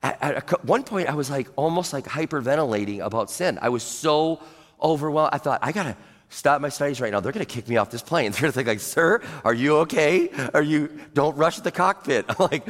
at, 0.04 0.22
at 0.22 0.66
one 0.66 0.84
point, 0.84 1.10
I 1.10 1.16
was 1.16 1.30
like 1.30 1.48
almost 1.56 1.94
like 1.94 2.06
hyperventilating 2.06 3.00
about 3.00 3.32
sin. 3.32 3.58
I 3.62 3.70
was 3.70 3.84
so 3.84 4.42
overwhelmed. 4.82 5.32
I 5.34 5.38
thought, 5.40 5.60
I 5.64 5.72
gotta 5.72 5.98
stop 6.30 6.62
my 6.62 6.70
studies 6.70 7.02
right 7.02 7.12
now. 7.12 7.20
They're 7.20 7.32
gonna 7.32 7.46
kick 7.46 7.68
me 7.68 7.78
off 7.78 7.90
this 7.90 8.04
plane. 8.04 8.32
They're 8.32 8.42
gonna 8.42 8.52
think 8.52 8.68
like, 8.68 8.80
sir, 8.80 9.22
are 9.44 9.54
you 9.54 9.78
okay? 9.78 10.30
Are 10.54 10.62
you, 10.62 10.90
don't 11.14 11.36
rush 11.36 11.60
the 11.60 11.72
cockpit. 11.72 12.26
I'm 12.30 12.48
like, 12.52 12.68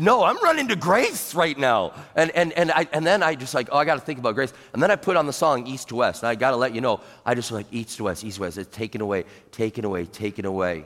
no, 0.00 0.24
I'm 0.24 0.36
running 0.42 0.68
to 0.68 0.76
grace 0.76 1.34
right 1.34 1.56
now. 1.56 1.92
And, 2.14 2.30
and, 2.32 2.52
and, 2.52 2.70
I, 2.70 2.86
and 2.92 3.06
then 3.06 3.22
I 3.22 3.34
just 3.36 3.54
like, 3.54 3.68
oh, 3.72 3.78
I 3.78 3.84
gotta 3.84 4.00
think 4.00 4.18
about 4.18 4.34
grace. 4.34 4.52
And 4.74 4.82
then 4.82 4.90
I 4.90 4.96
put 4.96 5.16
on 5.16 5.26
the 5.26 5.32
song 5.32 5.66
East 5.66 5.88
to 5.88 5.96
West. 5.96 6.22
And 6.22 6.28
I 6.28 6.34
gotta 6.34 6.56
let 6.56 6.74
you 6.74 6.82
know, 6.82 7.00
I 7.24 7.34
just 7.34 7.50
like 7.52 7.66
East 7.70 7.96
to 7.96 8.04
West, 8.04 8.22
East 8.22 8.36
to 8.36 8.42
West. 8.42 8.58
It's 8.58 8.74
taken 8.74 9.00
away, 9.00 9.24
taken 9.50 9.84
away, 9.84 10.04
taken 10.04 10.44
away. 10.44 10.84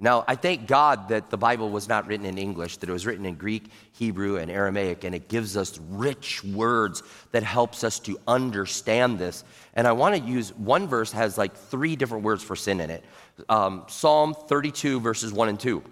Now, 0.00 0.24
I 0.28 0.36
thank 0.36 0.68
God 0.68 1.08
that 1.08 1.28
the 1.28 1.36
Bible 1.36 1.70
was 1.70 1.88
not 1.88 2.06
written 2.06 2.24
in 2.24 2.38
English, 2.38 2.76
that 2.76 2.88
it 2.88 2.92
was 2.92 3.04
written 3.04 3.26
in 3.26 3.34
Greek, 3.34 3.72
Hebrew, 3.92 4.36
and 4.36 4.48
Aramaic, 4.48 5.02
and 5.02 5.12
it 5.12 5.28
gives 5.28 5.56
us 5.56 5.80
rich 5.90 6.44
words 6.44 7.02
that 7.32 7.42
helps 7.42 7.82
us 7.82 7.98
to 8.00 8.16
understand 8.28 9.18
this. 9.18 9.42
And 9.74 9.88
I 9.88 9.92
want 9.92 10.14
to 10.14 10.20
use 10.20 10.54
one 10.54 10.86
verse 10.86 11.10
has 11.10 11.36
like 11.36 11.56
three 11.56 11.96
different 11.96 12.22
words 12.22 12.44
for 12.44 12.54
sin 12.54 12.80
in 12.80 12.90
it. 12.90 13.04
Um, 13.48 13.86
Psalm 13.88 14.34
32, 14.34 15.00
verses 15.00 15.32
1 15.32 15.48
and 15.48 15.58
2. 15.58 15.82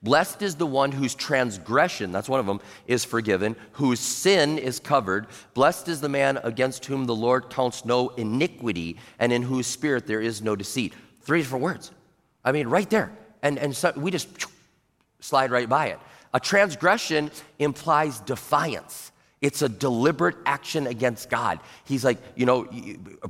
Blessed 0.00 0.42
is 0.42 0.54
the 0.54 0.66
one 0.66 0.92
whose 0.92 1.16
transgression, 1.16 2.12
that's 2.12 2.28
one 2.28 2.38
of 2.38 2.46
them, 2.46 2.60
is 2.86 3.04
forgiven, 3.04 3.56
whose 3.72 3.98
sin 3.98 4.58
is 4.58 4.78
covered. 4.78 5.26
Blessed 5.54 5.88
is 5.88 6.00
the 6.00 6.08
man 6.08 6.38
against 6.44 6.84
whom 6.84 7.04
the 7.04 7.16
Lord 7.16 7.50
counts 7.50 7.84
no 7.84 8.10
iniquity, 8.10 8.96
and 9.18 9.32
in 9.32 9.42
whose 9.42 9.66
spirit 9.66 10.06
there 10.06 10.20
is 10.20 10.40
no 10.40 10.54
deceit. 10.54 10.94
Three 11.22 11.40
different 11.40 11.64
words. 11.64 11.90
I 12.48 12.52
mean, 12.52 12.68
right 12.68 12.88
there. 12.88 13.12
And, 13.42 13.58
and 13.58 13.76
so 13.76 13.92
we 13.96 14.10
just 14.10 14.28
slide 15.20 15.50
right 15.50 15.68
by 15.68 15.88
it. 15.88 15.98
A 16.32 16.40
transgression 16.40 17.30
implies 17.58 18.20
defiance. 18.20 19.12
It's 19.40 19.62
a 19.62 19.68
deliberate 19.68 20.36
action 20.46 20.88
against 20.88 21.30
God. 21.30 21.60
He's 21.84 22.04
like, 22.04 22.18
you 22.34 22.44
know, 22.44 22.66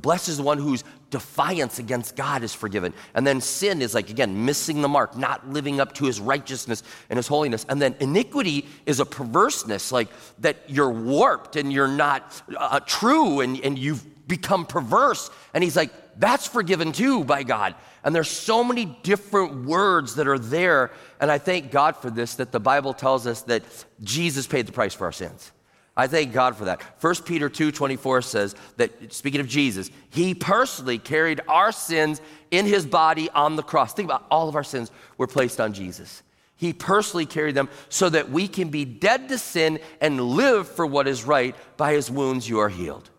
blessed 0.01 0.29
is 0.29 0.37
the 0.37 0.43
one 0.43 0.57
whose 0.57 0.83
defiance 1.11 1.77
against 1.77 2.15
God 2.15 2.43
is 2.43 2.53
forgiven. 2.53 2.93
And 3.13 3.27
then 3.27 3.41
sin 3.41 3.81
is 3.81 3.93
like, 3.93 4.09
again, 4.09 4.45
missing 4.45 4.81
the 4.81 4.87
mark, 4.87 5.15
not 5.15 5.47
living 5.49 5.79
up 5.79 5.93
to 5.95 6.05
his 6.05 6.19
righteousness 6.19 6.81
and 7.09 7.17
his 7.17 7.27
holiness. 7.27 7.65
And 7.69 7.79
then 7.79 7.95
iniquity 7.99 8.65
is 8.87 8.99
a 8.99 9.05
perverseness, 9.05 9.91
like 9.91 10.09
that 10.39 10.57
you're 10.67 10.89
warped 10.89 11.55
and 11.55 11.71
you're 11.71 11.87
not 11.87 12.41
uh, 12.57 12.79
true 12.79 13.41
and, 13.41 13.59
and 13.61 13.77
you've 13.77 14.03
become 14.27 14.65
perverse. 14.65 15.29
And 15.53 15.63
he's 15.63 15.75
like, 15.75 15.91
that's 16.19 16.45
forgiven 16.45 16.91
too 16.91 17.23
by 17.23 17.43
God. 17.43 17.75
And 18.03 18.13
there's 18.13 18.29
so 18.29 18.63
many 18.63 18.85
different 19.03 19.65
words 19.65 20.15
that 20.15 20.27
are 20.27 20.37
there. 20.37 20.91
And 21.19 21.31
I 21.31 21.37
thank 21.37 21.71
God 21.71 21.95
for 21.97 22.09
this 22.09 22.35
that 22.35 22.51
the 22.51 22.59
Bible 22.59 22.93
tells 22.93 23.25
us 23.25 23.41
that 23.43 23.63
Jesus 24.03 24.45
paid 24.45 24.67
the 24.67 24.71
price 24.73 24.93
for 24.93 25.05
our 25.05 25.11
sins. 25.13 25.51
I 25.95 26.07
thank 26.07 26.31
God 26.31 26.55
for 26.55 26.65
that. 26.65 26.81
1 27.01 27.15
Peter 27.25 27.49
2 27.49 27.71
24 27.71 28.21
says 28.21 28.55
that, 28.77 29.11
speaking 29.13 29.41
of 29.41 29.47
Jesus, 29.47 29.89
he 30.09 30.33
personally 30.33 30.97
carried 30.97 31.41
our 31.47 31.71
sins 31.71 32.21
in 32.51 32.65
his 32.65 32.85
body 32.85 33.29
on 33.31 33.55
the 33.55 33.63
cross. 33.63 33.93
Think 33.93 34.07
about 34.07 34.25
all 34.29 34.47
of 34.47 34.55
our 34.55 34.63
sins 34.63 34.91
were 35.17 35.27
placed 35.27 35.59
on 35.59 35.73
Jesus. 35.73 36.23
He 36.55 36.73
personally 36.73 37.25
carried 37.25 37.55
them 37.55 37.69
so 37.87 38.09
that 38.09 38.29
we 38.29 38.47
can 38.47 38.69
be 38.69 38.83
dead 38.83 39.29
to 39.29 39.37
sin 39.37 39.79
and 40.01 40.21
live 40.21 40.67
for 40.67 40.85
what 40.85 41.07
is 41.07 41.23
right. 41.23 41.55
By 41.77 41.93
his 41.93 42.11
wounds 42.11 42.47
you 42.47 42.59
are 42.59 42.69
healed. 42.69 43.09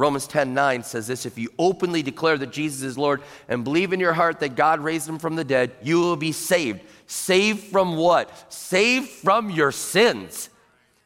Romans 0.00 0.26
10 0.26 0.54
9 0.54 0.82
says 0.82 1.06
this 1.06 1.26
If 1.26 1.36
you 1.36 1.50
openly 1.58 2.02
declare 2.02 2.38
that 2.38 2.52
Jesus 2.52 2.80
is 2.80 2.96
Lord 2.96 3.20
and 3.48 3.62
believe 3.62 3.92
in 3.92 4.00
your 4.00 4.14
heart 4.14 4.40
that 4.40 4.56
God 4.56 4.80
raised 4.80 5.06
him 5.06 5.18
from 5.18 5.36
the 5.36 5.44
dead, 5.44 5.72
you 5.82 6.00
will 6.00 6.16
be 6.16 6.32
saved. 6.32 6.80
Saved 7.06 7.64
from 7.64 7.98
what? 7.98 8.50
Saved 8.50 9.10
from 9.10 9.50
your 9.50 9.70
sins. 9.70 10.48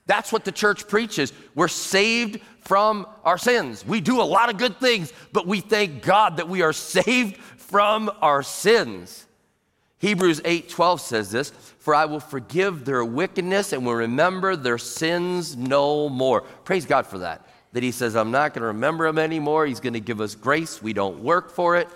That's 0.07 0.31
what 0.31 0.45
the 0.45 0.53
church 0.53 0.87
preaches. 0.87 1.33
We're 1.57 1.67
saved 1.67 2.41
from 2.61 3.09
our 3.25 3.37
sins. 3.37 3.85
We 3.85 4.01
do 4.01 4.21
a 4.21 4.23
lot 4.23 4.49
of 4.49 4.59
good 4.59 4.79
things, 4.79 5.13
but 5.33 5.45
we 5.45 5.59
thank 5.59 6.03
God 6.03 6.37
that 6.37 6.49
we 6.49 6.63
are 6.63 6.73
saved 6.73 7.39
from 7.39 8.13
our 8.23 8.45
sins. 8.45 9.27
Hebrews 9.99 10.41
8:12 10.45 11.01
says 11.01 11.33
this, 11.33 11.51
"For 11.81 11.97
I 11.97 12.05
will 12.05 12.21
forgive 12.21 12.85
their 12.85 13.05
wickedness 13.05 13.73
and 13.73 13.85
will 13.85 13.97
remember 13.97 14.55
their 14.55 14.79
sins 14.79 15.57
no 15.57 16.09
more." 16.09 16.43
Praise 16.65 16.87
God 16.87 17.09
for 17.09 17.19
that. 17.19 17.45
That 17.75 17.83
he 17.83 17.93
says, 17.93 18.17
"I'm 18.17 18.31
not 18.31 18.55
going 18.55 18.63
to 18.63 18.69
remember 18.69 19.07
him 19.07 19.19
anymore. 19.19 19.67
He's 19.67 19.81
going 19.81 19.93
to 19.93 20.01
give 20.01 20.21
us 20.21 20.35
grace. 20.35 20.83
We 20.83 20.95
don't 20.95 21.21
work 21.21 21.51
for 21.51 21.77
it." 21.77 21.89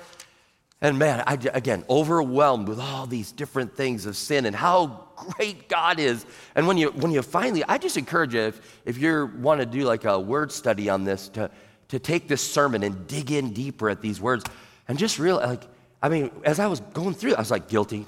And 0.80 0.98
man, 0.98 1.24
I, 1.26 1.34
again, 1.52 1.84
overwhelmed 1.90 2.68
with 2.68 2.78
all 2.78 3.06
these 3.06 3.32
different 3.32 3.74
things 3.74 4.06
of 4.06 4.16
sin 4.16 4.46
and 4.46 4.54
how 4.54 5.08
great 5.16 5.68
God 5.68 5.98
is. 5.98 6.24
And 6.54 6.68
when 6.68 6.78
you, 6.78 6.90
when 6.90 7.10
you 7.10 7.22
finally, 7.22 7.64
I 7.68 7.78
just 7.78 7.96
encourage 7.96 8.34
you, 8.34 8.42
if, 8.42 8.80
if 8.84 8.98
you 8.98 9.30
want 9.38 9.60
to 9.60 9.66
do 9.66 9.80
like 9.80 10.04
a 10.04 10.18
word 10.20 10.52
study 10.52 10.88
on 10.88 11.02
this, 11.02 11.28
to, 11.30 11.50
to 11.88 11.98
take 11.98 12.28
this 12.28 12.42
sermon 12.42 12.84
and 12.84 13.08
dig 13.08 13.32
in 13.32 13.52
deeper 13.52 13.90
at 13.90 14.00
these 14.00 14.20
words 14.20 14.44
and 14.86 14.98
just 14.98 15.18
realize, 15.18 15.48
like, 15.48 15.64
I 16.00 16.08
mean, 16.08 16.30
as 16.44 16.60
I 16.60 16.68
was 16.68 16.78
going 16.78 17.14
through, 17.14 17.34
I 17.34 17.40
was 17.40 17.50
like, 17.50 17.68
guilty. 17.68 18.06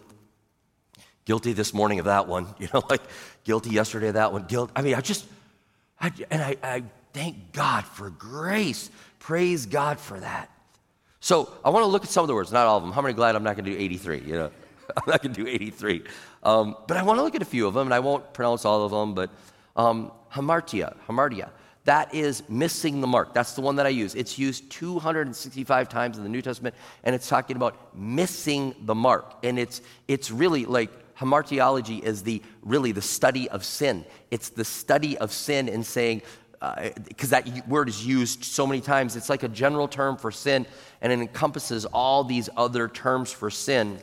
Guilty 1.24 1.52
this 1.52 1.74
morning 1.74 1.98
of 1.98 2.04
that 2.04 2.28
one, 2.28 2.46
you 2.58 2.68
know, 2.72 2.84
like 2.88 3.02
guilty 3.42 3.70
yesterday 3.70 4.08
of 4.08 4.14
that 4.14 4.32
one. 4.32 4.44
Guilt. 4.44 4.70
I 4.76 4.82
mean, 4.82 4.94
I 4.94 5.00
just, 5.00 5.26
I, 6.00 6.12
and 6.30 6.40
I, 6.40 6.56
I 6.62 6.82
thank 7.12 7.52
God 7.52 7.84
for 7.84 8.10
grace. 8.10 8.90
Praise 9.18 9.66
God 9.66 9.98
for 9.98 10.18
that. 10.20 10.50
So 11.20 11.52
I 11.64 11.70
want 11.70 11.84
to 11.84 11.86
look 11.86 12.04
at 12.04 12.10
some 12.10 12.24
of 12.24 12.28
the 12.28 12.34
words, 12.34 12.50
not 12.50 12.66
all 12.66 12.78
of 12.78 12.82
them. 12.82 12.92
How 12.92 13.02
many 13.02 13.14
glad 13.14 13.36
I'm 13.36 13.42
not 13.42 13.56
going 13.56 13.66
to 13.66 13.72
do 13.72 13.78
83? 13.78 14.20
You 14.20 14.32
know, 14.32 14.50
I'm 14.96 15.02
not 15.06 15.22
going 15.22 15.34
to 15.34 15.44
do 15.44 15.48
83. 15.48 16.02
Um, 16.42 16.76
but 16.86 16.96
I 16.96 17.02
want 17.02 17.18
to 17.18 17.22
look 17.22 17.34
at 17.34 17.42
a 17.42 17.46
few 17.46 17.66
of 17.66 17.74
them, 17.74 17.86
and 17.86 17.94
I 17.94 18.00
won't 18.00 18.32
pronounce 18.32 18.64
all 18.64 18.84
of 18.84 18.90
them. 18.90 19.14
But 19.14 19.30
um, 19.76 20.12
hamartia, 20.32 20.96
hamartia. 21.06 21.50
That 21.84 22.14
is 22.14 22.42
missing 22.48 23.00
the 23.00 23.06
mark. 23.06 23.34
That's 23.34 23.54
the 23.54 23.62
one 23.62 23.76
that 23.76 23.86
I 23.86 23.90
use. 23.90 24.14
It's 24.14 24.38
used 24.38 24.70
265 24.70 25.88
times 25.88 26.18
in 26.18 26.22
the 26.22 26.28
New 26.28 26.42
Testament, 26.42 26.74
and 27.04 27.14
it's 27.14 27.28
talking 27.28 27.56
about 27.56 27.96
missing 27.96 28.74
the 28.82 28.94
mark. 28.94 29.34
And 29.42 29.58
it's, 29.58 29.80
it's 30.06 30.30
really 30.30 30.66
like 30.66 30.90
hamartiology 31.18 32.02
is 32.02 32.22
the 32.22 32.42
really 32.62 32.92
the 32.92 33.02
study 33.02 33.48
of 33.50 33.64
sin. 33.64 34.04
It's 34.30 34.48
the 34.48 34.64
study 34.64 35.18
of 35.18 35.32
sin 35.32 35.68
and 35.68 35.84
saying, 35.84 36.22
because 36.60 37.32
uh, 37.32 37.40
that 37.40 37.68
word 37.68 37.88
is 37.88 38.06
used 38.06 38.44
so 38.44 38.66
many 38.66 38.82
times, 38.82 39.16
it's 39.16 39.30
like 39.30 39.42
a 39.42 39.48
general 39.48 39.88
term 39.88 40.16
for 40.16 40.30
sin, 40.30 40.66
and 41.00 41.12
it 41.12 41.18
encompasses 41.18 41.86
all 41.86 42.22
these 42.22 42.50
other 42.56 42.86
terms 42.86 43.32
for 43.32 43.50
sin. 43.50 43.98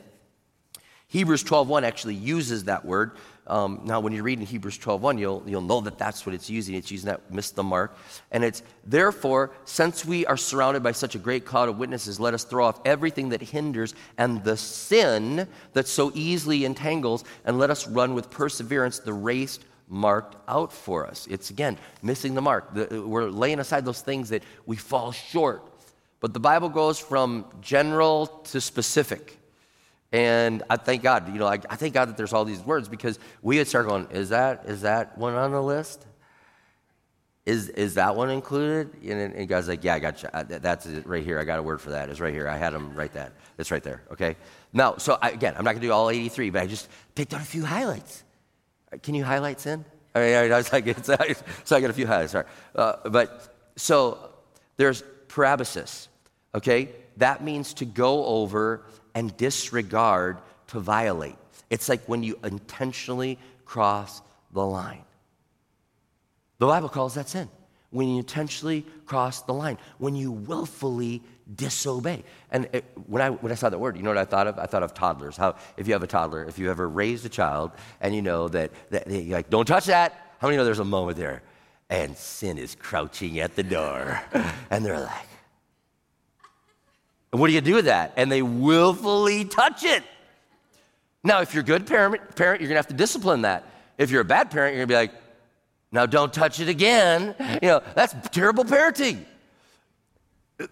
Hebrews 1.07 1.43
12:1 1.43 1.83
actually 1.83 2.15
uses 2.15 2.65
that 2.65 2.83
word. 2.83 3.11
Um, 3.45 3.81
now, 3.85 4.01
when 4.01 4.11
you 4.11 4.23
read 4.23 4.39
in 4.39 4.45
Hebrews 4.45 4.77
12:1, 4.77 5.19
you'll, 5.19 5.41
you'll 5.45 5.61
know 5.61 5.79
that 5.81 5.97
that's 5.97 6.25
what 6.25 6.35
it's 6.35 6.49
using. 6.49 6.75
It's 6.75 6.91
using 6.91 7.07
that 7.07 7.31
miss 7.31 7.51
the 7.51 7.63
mark. 7.63 7.95
And 8.31 8.43
it's, 8.43 8.61
therefore, 8.83 9.51
since 9.63 10.03
we 10.03 10.25
are 10.25 10.35
surrounded 10.35 10.83
by 10.83 10.91
such 10.91 11.15
a 11.15 11.19
great 11.19 11.45
cloud 11.45 11.69
of 11.69 11.77
witnesses, 11.77 12.19
let 12.19 12.33
us 12.33 12.43
throw 12.43 12.65
off 12.65 12.81
everything 12.83 13.29
that 13.29 13.41
hinders 13.41 13.95
and 14.17 14.43
the 14.43 14.57
sin 14.57 15.47
that 15.73 15.87
so 15.87 16.11
easily 16.13 16.65
entangles, 16.65 17.23
and 17.45 17.57
let 17.57 17.69
us 17.69 17.87
run 17.87 18.13
with 18.15 18.29
perseverance 18.29 18.99
the 18.99 19.13
race 19.13 19.59
marked 19.87 20.35
out 20.47 20.71
for 20.71 21.07
us. 21.07 21.27
It's, 21.29 21.49
again, 21.49 21.77
missing 22.01 22.35
the 22.35 22.41
mark. 22.41 22.73
The, 22.73 23.01
we're 23.01 23.29
laying 23.29 23.59
aside 23.59 23.85
those 23.85 24.01
things 24.01 24.29
that 24.29 24.43
we 24.65 24.75
fall 24.75 25.11
short. 25.11 25.63
But 26.19 26.33
the 26.33 26.39
Bible 26.39 26.69
goes 26.69 26.99
from 26.99 27.45
general 27.61 28.27
to 28.27 28.59
specific. 28.59 29.37
And 30.11 30.63
I 30.69 30.77
thank 30.77 31.03
God, 31.03 31.31
you 31.33 31.39
know, 31.39 31.47
I, 31.47 31.59
I, 31.69 31.75
thank 31.75 31.93
God 31.93 32.07
that 32.07 32.17
there's 32.17 32.33
all 32.33 32.45
these 32.45 32.61
words 32.61 32.87
because 32.87 33.19
we 33.41 33.57
would 33.57 33.67
start 33.67 33.87
going, 33.87 34.07
is 34.11 34.29
that, 34.29 34.63
is 34.65 34.81
that 34.81 35.17
one 35.17 35.33
on 35.33 35.51
the 35.51 35.61
list? 35.61 36.05
Is, 37.45 37.69
is 37.69 37.95
that 37.95 38.15
one 38.15 38.29
included? 38.29 38.93
And, 39.03 39.33
and 39.33 39.47
God's 39.47 39.67
like, 39.67 39.83
yeah, 39.83 39.95
I 39.95 39.99
got 39.99 40.23
you. 40.23 40.29
That's 40.33 40.85
it 40.85 41.05
right 41.05 41.23
here. 41.23 41.39
I 41.39 41.43
got 41.43 41.59
a 41.59 41.63
word 41.63 41.81
for 41.81 41.91
that. 41.91 42.09
It's 42.09 42.19
right 42.19 42.33
here. 42.33 42.47
I 42.47 42.57
had 42.57 42.73
him 42.73 42.93
write 42.93 43.13
that. 43.13 43.33
It's 43.57 43.69
right 43.69 43.83
there. 43.83 44.03
Okay. 44.11 44.35
Now, 44.73 44.97
so 44.97 45.17
I, 45.21 45.31
again, 45.31 45.55
I'm 45.57 45.63
not 45.63 45.71
going 45.71 45.81
to 45.81 45.87
do 45.87 45.93
all 45.93 46.09
83, 46.09 46.49
but 46.51 46.63
I 46.63 46.67
just 46.67 46.89
picked 47.15 47.33
out 47.33 47.41
a 47.41 47.45
few 47.45 47.63
highlights. 47.63 48.23
Can 49.03 49.15
you 49.15 49.23
highlight 49.23 49.59
sin? 49.59 49.85
I 50.15 50.19
mean, 50.19 50.51
I 50.51 50.57
was 50.57 50.71
like, 50.73 50.85
so 51.05 51.75
I 51.75 51.81
got 51.81 51.89
a 51.89 51.93
few 51.93 52.07
highlights. 52.07 52.31
Sorry. 52.31 52.45
Uh, 52.75 53.09
but 53.09 53.53
so 53.75 54.17
there's 54.77 55.03
parabasis. 55.27 56.07
Okay. 56.55 56.89
That 57.17 57.43
means 57.43 57.73
to 57.75 57.85
go 57.85 58.25
over 58.25 58.83
and 59.15 59.35
disregard 59.37 60.37
to 60.67 60.79
violate. 60.79 61.35
It's 61.69 61.89
like 61.89 62.05
when 62.05 62.23
you 62.23 62.39
intentionally 62.43 63.39
cross 63.65 64.21
the 64.53 64.65
line. 64.65 65.03
The 66.59 66.67
Bible 66.67 66.89
calls 66.89 67.15
that 67.15 67.27
sin. 67.27 67.49
When 67.89 68.09
you 68.09 68.17
intentionally 68.17 68.85
cross 69.05 69.41
the 69.41 69.53
line, 69.53 69.77
when 69.97 70.15
you 70.15 70.31
willfully 70.31 71.23
disobey. 71.55 72.23
And 72.51 72.67
it, 72.73 72.85
when, 73.07 73.21
I, 73.21 73.29
when 73.29 73.51
I 73.51 73.55
saw 73.55 73.69
that 73.69 73.79
word, 73.79 73.95
you 73.95 74.03
know 74.03 74.09
what 74.09 74.17
I 74.17 74.25
thought 74.25 74.47
of? 74.47 74.59
I 74.59 74.65
thought 74.65 74.83
of 74.83 74.93
toddlers. 74.93 75.37
How, 75.37 75.55
if 75.77 75.87
you 75.87 75.93
have 75.93 76.03
a 76.03 76.07
toddler, 76.07 76.43
if 76.43 76.59
you 76.59 76.69
ever 76.69 76.87
raised 76.87 77.25
a 77.25 77.29
child 77.29 77.71
and 78.01 78.13
you 78.13 78.21
know 78.21 78.49
that, 78.49 78.71
that 78.89 79.07
they, 79.07 79.23
like, 79.25 79.49
don't 79.49 79.65
touch 79.65 79.85
that, 79.85 80.35
how 80.39 80.47
many 80.47 80.57
know 80.57 80.65
there's 80.65 80.79
a 80.79 80.85
moment 80.85 81.17
there? 81.17 81.41
And 81.89 82.17
sin 82.17 82.57
is 82.57 82.75
crouching 82.75 83.39
at 83.39 83.55
the 83.55 83.63
door. 83.63 84.21
and 84.69 84.85
they're 84.85 84.99
like, 84.99 85.27
what 87.31 87.47
do 87.47 87.53
you 87.53 87.61
do 87.61 87.75
with 87.75 87.85
that? 87.85 88.13
And 88.17 88.31
they 88.31 88.41
willfully 88.41 89.45
touch 89.45 89.83
it. 89.83 90.03
Now, 91.23 91.41
if 91.41 91.53
you're 91.53 91.63
a 91.63 91.65
good 91.65 91.87
parent, 91.87 92.35
parent 92.35 92.61
you're 92.61 92.69
going 92.69 92.75
to 92.75 92.79
have 92.79 92.87
to 92.87 92.93
discipline 92.93 93.41
that. 93.41 93.65
If 93.97 94.11
you're 94.11 94.21
a 94.21 94.25
bad 94.25 94.51
parent, 94.51 94.75
you're 94.75 94.85
going 94.85 94.89
to 94.89 95.09
be 95.09 95.13
like, 95.13 95.26
now 95.91 96.05
don't 96.05 96.33
touch 96.33 96.59
it 96.59 96.69
again. 96.69 97.35
You 97.61 97.69
know, 97.69 97.81
that's 97.95 98.13
terrible 98.29 98.63
parenting. 98.63 99.25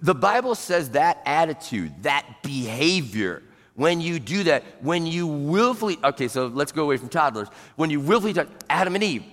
The 0.01 0.15
Bible 0.15 0.55
says 0.55 0.91
that 0.91 1.21
attitude, 1.25 2.03
that 2.03 2.41
behavior, 2.43 3.43
when 3.75 4.01
you 4.01 4.19
do 4.19 4.43
that, 4.43 4.63
when 4.81 5.05
you 5.05 5.27
willfully, 5.27 5.97
okay, 6.03 6.27
so 6.27 6.47
let's 6.47 6.71
go 6.71 6.83
away 6.83 6.97
from 6.97 7.09
toddlers. 7.09 7.49
When 7.75 7.89
you 7.89 7.99
willfully 7.99 8.33
touch 8.33 8.47
Adam 8.69 8.95
and 8.95 9.03
Eve, 9.03 9.23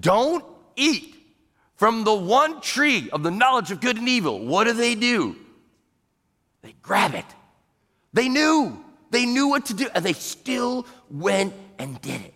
don't 0.00 0.44
eat 0.76 1.14
from 1.76 2.04
the 2.04 2.14
one 2.14 2.60
tree 2.60 3.08
of 3.10 3.22
the 3.22 3.30
knowledge 3.30 3.70
of 3.70 3.80
good 3.80 3.96
and 3.96 4.08
evil. 4.08 4.44
What 4.44 4.64
do 4.64 4.72
they 4.72 4.94
do? 4.94 5.36
They 6.62 6.74
grab 6.82 7.14
it. 7.14 7.26
They 8.12 8.28
knew. 8.28 8.84
They 9.10 9.26
knew 9.26 9.48
what 9.48 9.66
to 9.66 9.74
do, 9.74 9.88
and 9.94 10.04
they 10.04 10.12
still 10.12 10.86
went 11.10 11.54
and 11.78 12.00
did 12.00 12.20
it. 12.20 12.33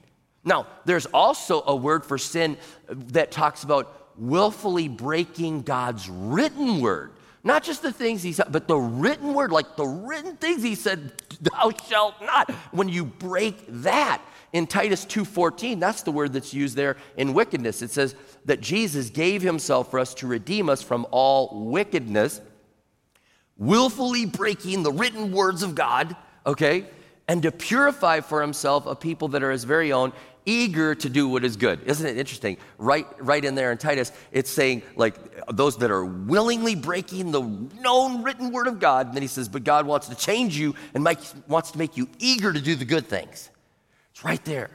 Now, 0.48 0.66
there's 0.84 1.06
also 1.06 1.62
a 1.66 1.76
word 1.76 2.04
for 2.04 2.18
sin 2.18 2.56
that 2.88 3.30
talks 3.30 3.62
about 3.62 4.12
willfully 4.16 4.88
breaking 4.88 5.62
God's 5.62 6.08
written 6.08 6.80
word. 6.80 7.12
Not 7.44 7.62
just 7.62 7.82
the 7.82 7.92
things 7.92 8.22
he 8.22 8.32
said, 8.32 8.48
but 8.50 8.66
the 8.66 8.76
written 8.76 9.34
word, 9.34 9.52
like 9.52 9.76
the 9.76 9.86
written 9.86 10.36
things 10.36 10.62
he 10.62 10.74
said, 10.74 11.12
thou 11.40 11.70
shalt 11.88 12.20
not. 12.20 12.50
When 12.72 12.88
you 12.88 13.04
break 13.04 13.64
that, 13.68 14.20
in 14.52 14.66
Titus 14.66 15.04
2:14, 15.04 15.78
that's 15.78 16.02
the 16.02 16.10
word 16.10 16.32
that's 16.32 16.54
used 16.54 16.74
there 16.74 16.96
in 17.18 17.34
wickedness. 17.34 17.82
It 17.82 17.90
says 17.90 18.14
that 18.46 18.62
Jesus 18.62 19.10
gave 19.10 19.42
himself 19.42 19.90
for 19.90 20.00
us 20.00 20.14
to 20.14 20.26
redeem 20.26 20.70
us 20.70 20.82
from 20.82 21.06
all 21.10 21.66
wickedness 21.70 22.40
willfully 23.58 24.24
breaking 24.24 24.84
the 24.84 24.92
written 24.92 25.32
words 25.32 25.62
of 25.62 25.74
God, 25.74 26.16
okay, 26.46 26.86
and 27.26 27.42
to 27.42 27.50
purify 27.50 28.20
for 28.20 28.40
himself 28.40 28.86
a 28.86 28.94
people 28.94 29.28
that 29.28 29.42
are 29.42 29.50
his 29.50 29.64
very 29.64 29.92
own, 29.92 30.12
eager 30.48 30.94
to 30.94 31.08
do 31.10 31.28
what 31.28 31.44
is 31.44 31.56
good. 31.56 31.82
Isn't 31.84 32.06
it 32.06 32.16
interesting? 32.16 32.56
Right, 32.78 33.06
right 33.18 33.44
in 33.44 33.54
there 33.54 33.70
in 33.70 33.76
Titus, 33.76 34.10
it's 34.32 34.50
saying 34.50 34.82
like 34.96 35.14
those 35.48 35.76
that 35.78 35.90
are 35.90 36.04
willingly 36.04 36.74
breaking 36.74 37.32
the 37.32 37.42
known 37.42 38.22
written 38.22 38.50
word 38.50 38.66
of 38.66 38.80
God. 38.80 39.08
And 39.08 39.14
then 39.14 39.22
he 39.22 39.28
says, 39.28 39.48
but 39.48 39.62
God 39.64 39.86
wants 39.86 40.08
to 40.08 40.14
change 40.14 40.56
you 40.56 40.74
and 40.94 41.04
make, 41.04 41.18
wants 41.46 41.72
to 41.72 41.78
make 41.78 41.98
you 41.98 42.08
eager 42.18 42.50
to 42.52 42.60
do 42.60 42.74
the 42.74 42.86
good 42.86 43.06
things. 43.06 43.50
It's 44.12 44.24
right 44.24 44.42
there. 44.46 44.70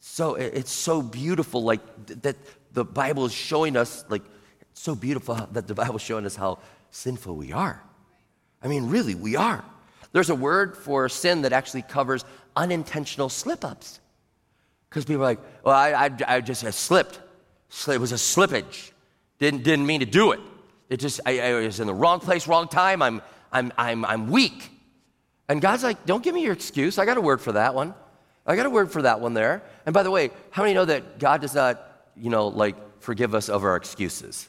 So 0.00 0.36
it's 0.36 0.72
so 0.72 1.02
beautiful, 1.02 1.62
like 1.62 1.80
that 2.22 2.36
the 2.72 2.84
Bible 2.84 3.26
is 3.26 3.32
showing 3.32 3.76
us, 3.76 4.04
like, 4.08 4.22
it's 4.70 4.82
so 4.82 4.94
beautiful 4.94 5.34
that 5.52 5.66
the 5.66 5.74
Bible 5.74 5.96
is 5.96 6.02
showing 6.02 6.24
us 6.24 6.36
how 6.36 6.58
sinful 6.90 7.36
we 7.36 7.52
are. 7.52 7.82
I 8.62 8.68
mean, 8.68 8.88
really, 8.88 9.14
we 9.14 9.36
are. 9.36 9.64
There's 10.12 10.30
a 10.30 10.34
word 10.34 10.76
for 10.76 11.08
sin 11.08 11.42
that 11.42 11.52
actually 11.52 11.82
covers 11.82 12.24
unintentional 12.54 13.28
slip 13.28 13.64
ups. 13.64 14.00
Because 14.96 15.04
people 15.04 15.24
are 15.24 15.26
like, 15.26 15.40
well, 15.62 15.74
I, 15.74 16.06
I, 16.06 16.10
I 16.26 16.40
just 16.40 16.64
I 16.64 16.70
slipped. 16.70 17.20
it 17.86 18.00
was 18.00 18.12
a 18.12 18.14
slippage. 18.14 18.92
Didn't, 19.38 19.62
didn't 19.62 19.84
mean 19.84 20.00
to 20.00 20.06
do 20.06 20.32
it. 20.32 20.40
It 20.88 21.00
just, 21.00 21.20
I, 21.26 21.38
I 21.38 21.52
was 21.52 21.80
in 21.80 21.86
the 21.86 21.92
wrong 21.92 22.18
place, 22.18 22.48
wrong 22.48 22.66
time. 22.66 23.02
I'm, 23.02 23.20
I'm, 23.52 23.74
I'm, 23.76 24.06
I'm 24.06 24.30
weak. 24.30 24.70
And 25.50 25.60
God's 25.60 25.82
like, 25.82 26.06
don't 26.06 26.24
give 26.24 26.34
me 26.34 26.42
your 26.42 26.54
excuse. 26.54 26.96
I 26.96 27.04
got 27.04 27.18
a 27.18 27.20
word 27.20 27.42
for 27.42 27.52
that 27.52 27.74
one. 27.74 27.92
I 28.46 28.56
got 28.56 28.64
a 28.64 28.70
word 28.70 28.90
for 28.90 29.02
that 29.02 29.20
one 29.20 29.34
there. 29.34 29.62
And 29.84 29.92
by 29.92 30.02
the 30.02 30.10
way, 30.10 30.30
how 30.48 30.62
many 30.62 30.72
know 30.72 30.86
that 30.86 31.18
God 31.18 31.42
does 31.42 31.54
not, 31.54 32.08
you 32.16 32.30
know, 32.30 32.48
like 32.48 32.76
forgive 33.02 33.34
us 33.34 33.50
of 33.50 33.64
our 33.64 33.76
excuses? 33.76 34.48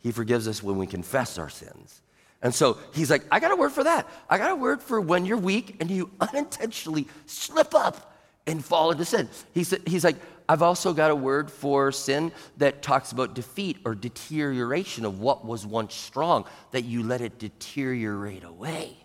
He 0.00 0.10
forgives 0.10 0.48
us 0.48 0.64
when 0.64 0.78
we 0.78 0.88
confess 0.88 1.38
our 1.38 1.48
sins. 1.48 2.02
And 2.42 2.52
so 2.52 2.76
he's 2.92 3.08
like, 3.08 3.22
I 3.30 3.38
got 3.38 3.52
a 3.52 3.56
word 3.56 3.70
for 3.70 3.84
that. 3.84 4.08
I 4.28 4.38
got 4.38 4.50
a 4.50 4.56
word 4.56 4.82
for 4.82 5.00
when 5.00 5.24
you're 5.24 5.36
weak 5.36 5.76
and 5.78 5.88
you 5.88 6.10
unintentionally 6.20 7.06
slip 7.26 7.72
up 7.72 8.14
and 8.46 8.64
fall 8.64 8.90
into 8.90 9.04
sin. 9.04 9.28
He's, 9.52 9.74
he's 9.86 10.04
like, 10.04 10.16
I've 10.48 10.62
also 10.62 10.92
got 10.92 11.10
a 11.10 11.16
word 11.16 11.50
for 11.50 11.90
sin 11.90 12.30
that 12.58 12.80
talks 12.80 13.12
about 13.12 13.34
defeat 13.34 13.78
or 13.84 13.94
deterioration 13.94 15.04
of 15.04 15.20
what 15.20 15.44
was 15.44 15.66
once 15.66 15.94
strong, 15.94 16.44
that 16.70 16.82
you 16.82 17.02
let 17.02 17.20
it 17.20 17.38
deteriorate 17.38 18.44
away. 18.44 18.96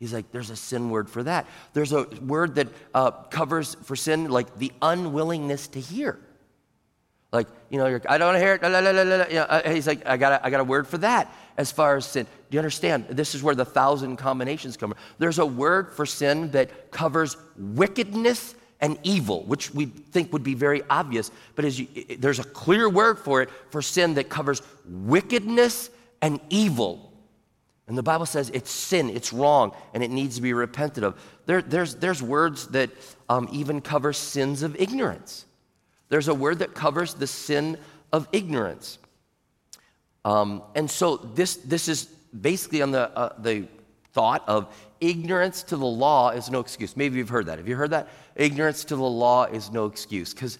He's 0.00 0.12
like, 0.12 0.32
there's 0.32 0.50
a 0.50 0.56
sin 0.56 0.90
word 0.90 1.08
for 1.08 1.22
that. 1.22 1.46
There's 1.74 1.92
a 1.92 2.04
word 2.22 2.54
that 2.56 2.68
uh, 2.94 3.10
covers 3.10 3.76
for 3.84 3.94
sin, 3.94 4.30
like 4.30 4.56
the 4.56 4.72
unwillingness 4.82 5.68
to 5.68 5.80
hear. 5.80 6.18
Like, 7.32 7.46
you 7.68 7.78
know, 7.78 8.00
I 8.08 8.18
don't 8.18 8.34
hear 8.34 8.54
it. 8.54 8.62
La, 8.62 8.68
la, 8.70 8.90
la, 8.90 9.02
you 9.26 9.34
know, 9.34 9.42
uh, 9.42 9.70
he's 9.70 9.86
like, 9.86 10.04
I 10.06 10.16
got, 10.16 10.32
a, 10.32 10.44
I 10.44 10.50
got 10.50 10.60
a 10.60 10.64
word 10.64 10.88
for 10.88 10.98
that 10.98 11.32
as 11.56 11.70
far 11.70 11.96
as 11.96 12.06
sin. 12.06 12.24
Do 12.24 12.56
you 12.56 12.58
understand? 12.58 13.06
This 13.10 13.36
is 13.36 13.42
where 13.42 13.54
the 13.54 13.64
thousand 13.64 14.16
combinations 14.16 14.76
come 14.76 14.90
from. 14.90 14.98
There's 15.18 15.38
a 15.38 15.46
word 15.46 15.92
for 15.92 16.06
sin 16.06 16.50
that 16.50 16.90
covers 16.90 17.36
wickedness 17.56 18.56
and 18.80 18.98
evil, 19.02 19.44
which 19.44 19.72
we 19.74 19.86
think 19.86 20.32
would 20.32 20.42
be 20.42 20.54
very 20.54 20.82
obvious, 20.88 21.30
but 21.54 21.64
as 21.64 21.78
you, 21.78 21.86
there's 22.18 22.38
a 22.38 22.44
clear 22.44 22.88
word 22.88 23.18
for 23.18 23.42
it 23.42 23.50
for 23.70 23.82
sin 23.82 24.14
that 24.14 24.28
covers 24.28 24.62
wickedness 24.86 25.90
and 26.22 26.40
evil. 26.48 27.12
And 27.86 27.98
the 27.98 28.02
Bible 28.02 28.26
says 28.26 28.50
it's 28.50 28.70
sin, 28.70 29.10
it's 29.10 29.32
wrong, 29.32 29.72
and 29.92 30.02
it 30.02 30.10
needs 30.10 30.36
to 30.36 30.42
be 30.42 30.52
repented 30.52 31.04
of. 31.04 31.20
There, 31.46 31.60
there's, 31.60 31.96
there's 31.96 32.22
words 32.22 32.68
that 32.68 32.90
um, 33.28 33.48
even 33.52 33.80
cover 33.80 34.12
sins 34.12 34.62
of 34.62 34.76
ignorance. 34.80 35.44
There's 36.08 36.28
a 36.28 36.34
word 36.34 36.60
that 36.60 36.74
covers 36.74 37.14
the 37.14 37.26
sin 37.26 37.78
of 38.12 38.28
ignorance. 38.32 38.98
Um, 40.24 40.62
and 40.74 40.90
so 40.90 41.16
this, 41.16 41.56
this 41.56 41.88
is 41.88 42.04
basically 42.38 42.82
on 42.82 42.92
the, 42.92 43.10
uh, 43.16 43.32
the 43.38 43.66
thought 44.12 44.44
of 44.48 44.74
ignorance 45.00 45.62
to 45.64 45.76
the 45.76 45.86
law 45.86 46.30
is 46.30 46.50
no 46.50 46.60
excuse. 46.60 46.96
Maybe 46.96 47.18
you've 47.18 47.28
heard 47.28 47.46
that. 47.46 47.58
Have 47.58 47.68
you 47.68 47.76
heard 47.76 47.90
that? 47.90 48.08
Ignorance 48.36 48.84
to 48.84 48.96
the 48.96 49.02
law 49.02 49.44
is 49.44 49.70
no 49.70 49.86
excuse. 49.86 50.32
Because 50.34 50.58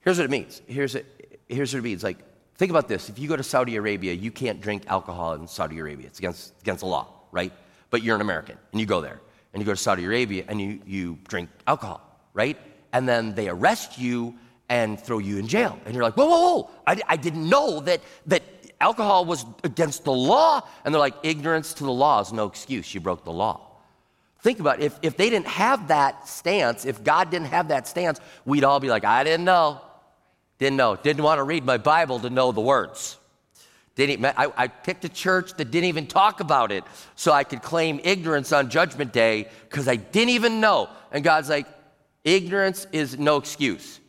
here's 0.00 0.18
what 0.18 0.24
it 0.24 0.30
means. 0.30 0.62
Here's, 0.66 0.94
a, 0.94 1.02
here's 1.48 1.72
what 1.72 1.80
it 1.80 1.82
means. 1.82 2.02
Like, 2.02 2.18
think 2.56 2.70
about 2.70 2.88
this. 2.88 3.08
If 3.08 3.18
you 3.18 3.28
go 3.28 3.36
to 3.36 3.42
Saudi 3.42 3.76
Arabia, 3.76 4.12
you 4.12 4.30
can't 4.30 4.60
drink 4.60 4.84
alcohol 4.88 5.34
in 5.34 5.46
Saudi 5.46 5.78
Arabia. 5.78 6.06
It's 6.06 6.18
against, 6.18 6.54
against 6.60 6.80
the 6.80 6.86
law, 6.86 7.08
right? 7.30 7.52
But 7.90 8.02
you're 8.02 8.16
an 8.16 8.22
American 8.22 8.56
and 8.72 8.80
you 8.80 8.86
go 8.86 9.00
there 9.00 9.20
and 9.52 9.60
you 9.60 9.66
go 9.66 9.72
to 9.72 9.80
Saudi 9.80 10.04
Arabia 10.04 10.44
and 10.48 10.60
you, 10.60 10.80
you 10.86 11.18
drink 11.28 11.50
alcohol, 11.66 12.00
right? 12.34 12.58
And 12.92 13.08
then 13.08 13.34
they 13.34 13.48
arrest 13.48 13.98
you 13.98 14.34
and 14.68 14.98
throw 14.98 15.18
you 15.18 15.38
in 15.38 15.46
jail. 15.46 15.78
And 15.84 15.94
you're 15.94 16.02
like, 16.02 16.16
whoa, 16.16 16.26
whoa, 16.26 16.40
whoa. 16.40 16.70
I, 16.86 17.00
I 17.06 17.16
didn't 17.16 17.48
know 17.48 17.80
that, 17.80 18.00
that 18.26 18.42
alcohol 18.82 19.24
was 19.24 19.46
against 19.64 20.04
the 20.04 20.12
law. 20.12 20.60
And 20.84 20.92
they're 20.92 21.00
like, 21.00 21.14
ignorance 21.22 21.72
to 21.74 21.84
the 21.84 21.92
law 21.92 22.20
is 22.20 22.32
no 22.32 22.46
excuse. 22.46 22.92
You 22.94 23.00
broke 23.00 23.24
the 23.24 23.32
law. 23.32 23.60
Think 24.40 24.58
about 24.58 24.80
it. 24.80 24.86
If, 24.86 24.98
if 25.02 25.16
they 25.16 25.30
didn't 25.30 25.46
have 25.46 25.88
that 25.88 26.28
stance, 26.28 26.84
if 26.84 27.04
God 27.04 27.30
didn't 27.30 27.46
have 27.46 27.68
that 27.68 27.86
stance, 27.86 28.20
we'd 28.44 28.64
all 28.64 28.80
be 28.80 28.88
like, 28.88 29.04
I 29.04 29.22
didn't 29.22 29.44
know. 29.44 29.80
Didn't 30.58 30.76
know. 30.76 30.96
Didn't 30.96 31.22
want 31.22 31.38
to 31.38 31.44
read 31.44 31.64
my 31.64 31.78
Bible 31.78 32.18
to 32.20 32.28
know 32.28 32.50
the 32.50 32.60
words. 32.60 33.18
Didn't, 33.94 34.24
I, 34.24 34.52
I 34.56 34.68
picked 34.68 35.04
a 35.04 35.08
church 35.08 35.54
that 35.54 35.70
didn't 35.70 35.88
even 35.88 36.06
talk 36.06 36.40
about 36.40 36.72
it 36.72 36.82
so 37.14 37.30
I 37.30 37.44
could 37.44 37.62
claim 37.62 38.00
ignorance 38.02 38.52
on 38.52 38.68
Judgment 38.68 39.12
Day 39.12 39.48
because 39.68 39.86
I 39.86 39.96
didn't 39.96 40.30
even 40.30 40.60
know. 40.60 40.88
And 41.12 41.22
God's 41.22 41.48
like, 41.48 41.66
ignorance 42.24 42.86
is 42.90 43.18
no 43.18 43.36
excuse. 43.36 44.00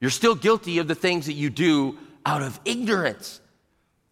You're 0.00 0.10
still 0.10 0.34
guilty 0.34 0.78
of 0.78 0.88
the 0.88 0.94
things 0.94 1.26
that 1.26 1.34
you 1.34 1.48
do 1.48 1.96
out 2.26 2.42
of 2.42 2.60
ignorance. 2.64 3.40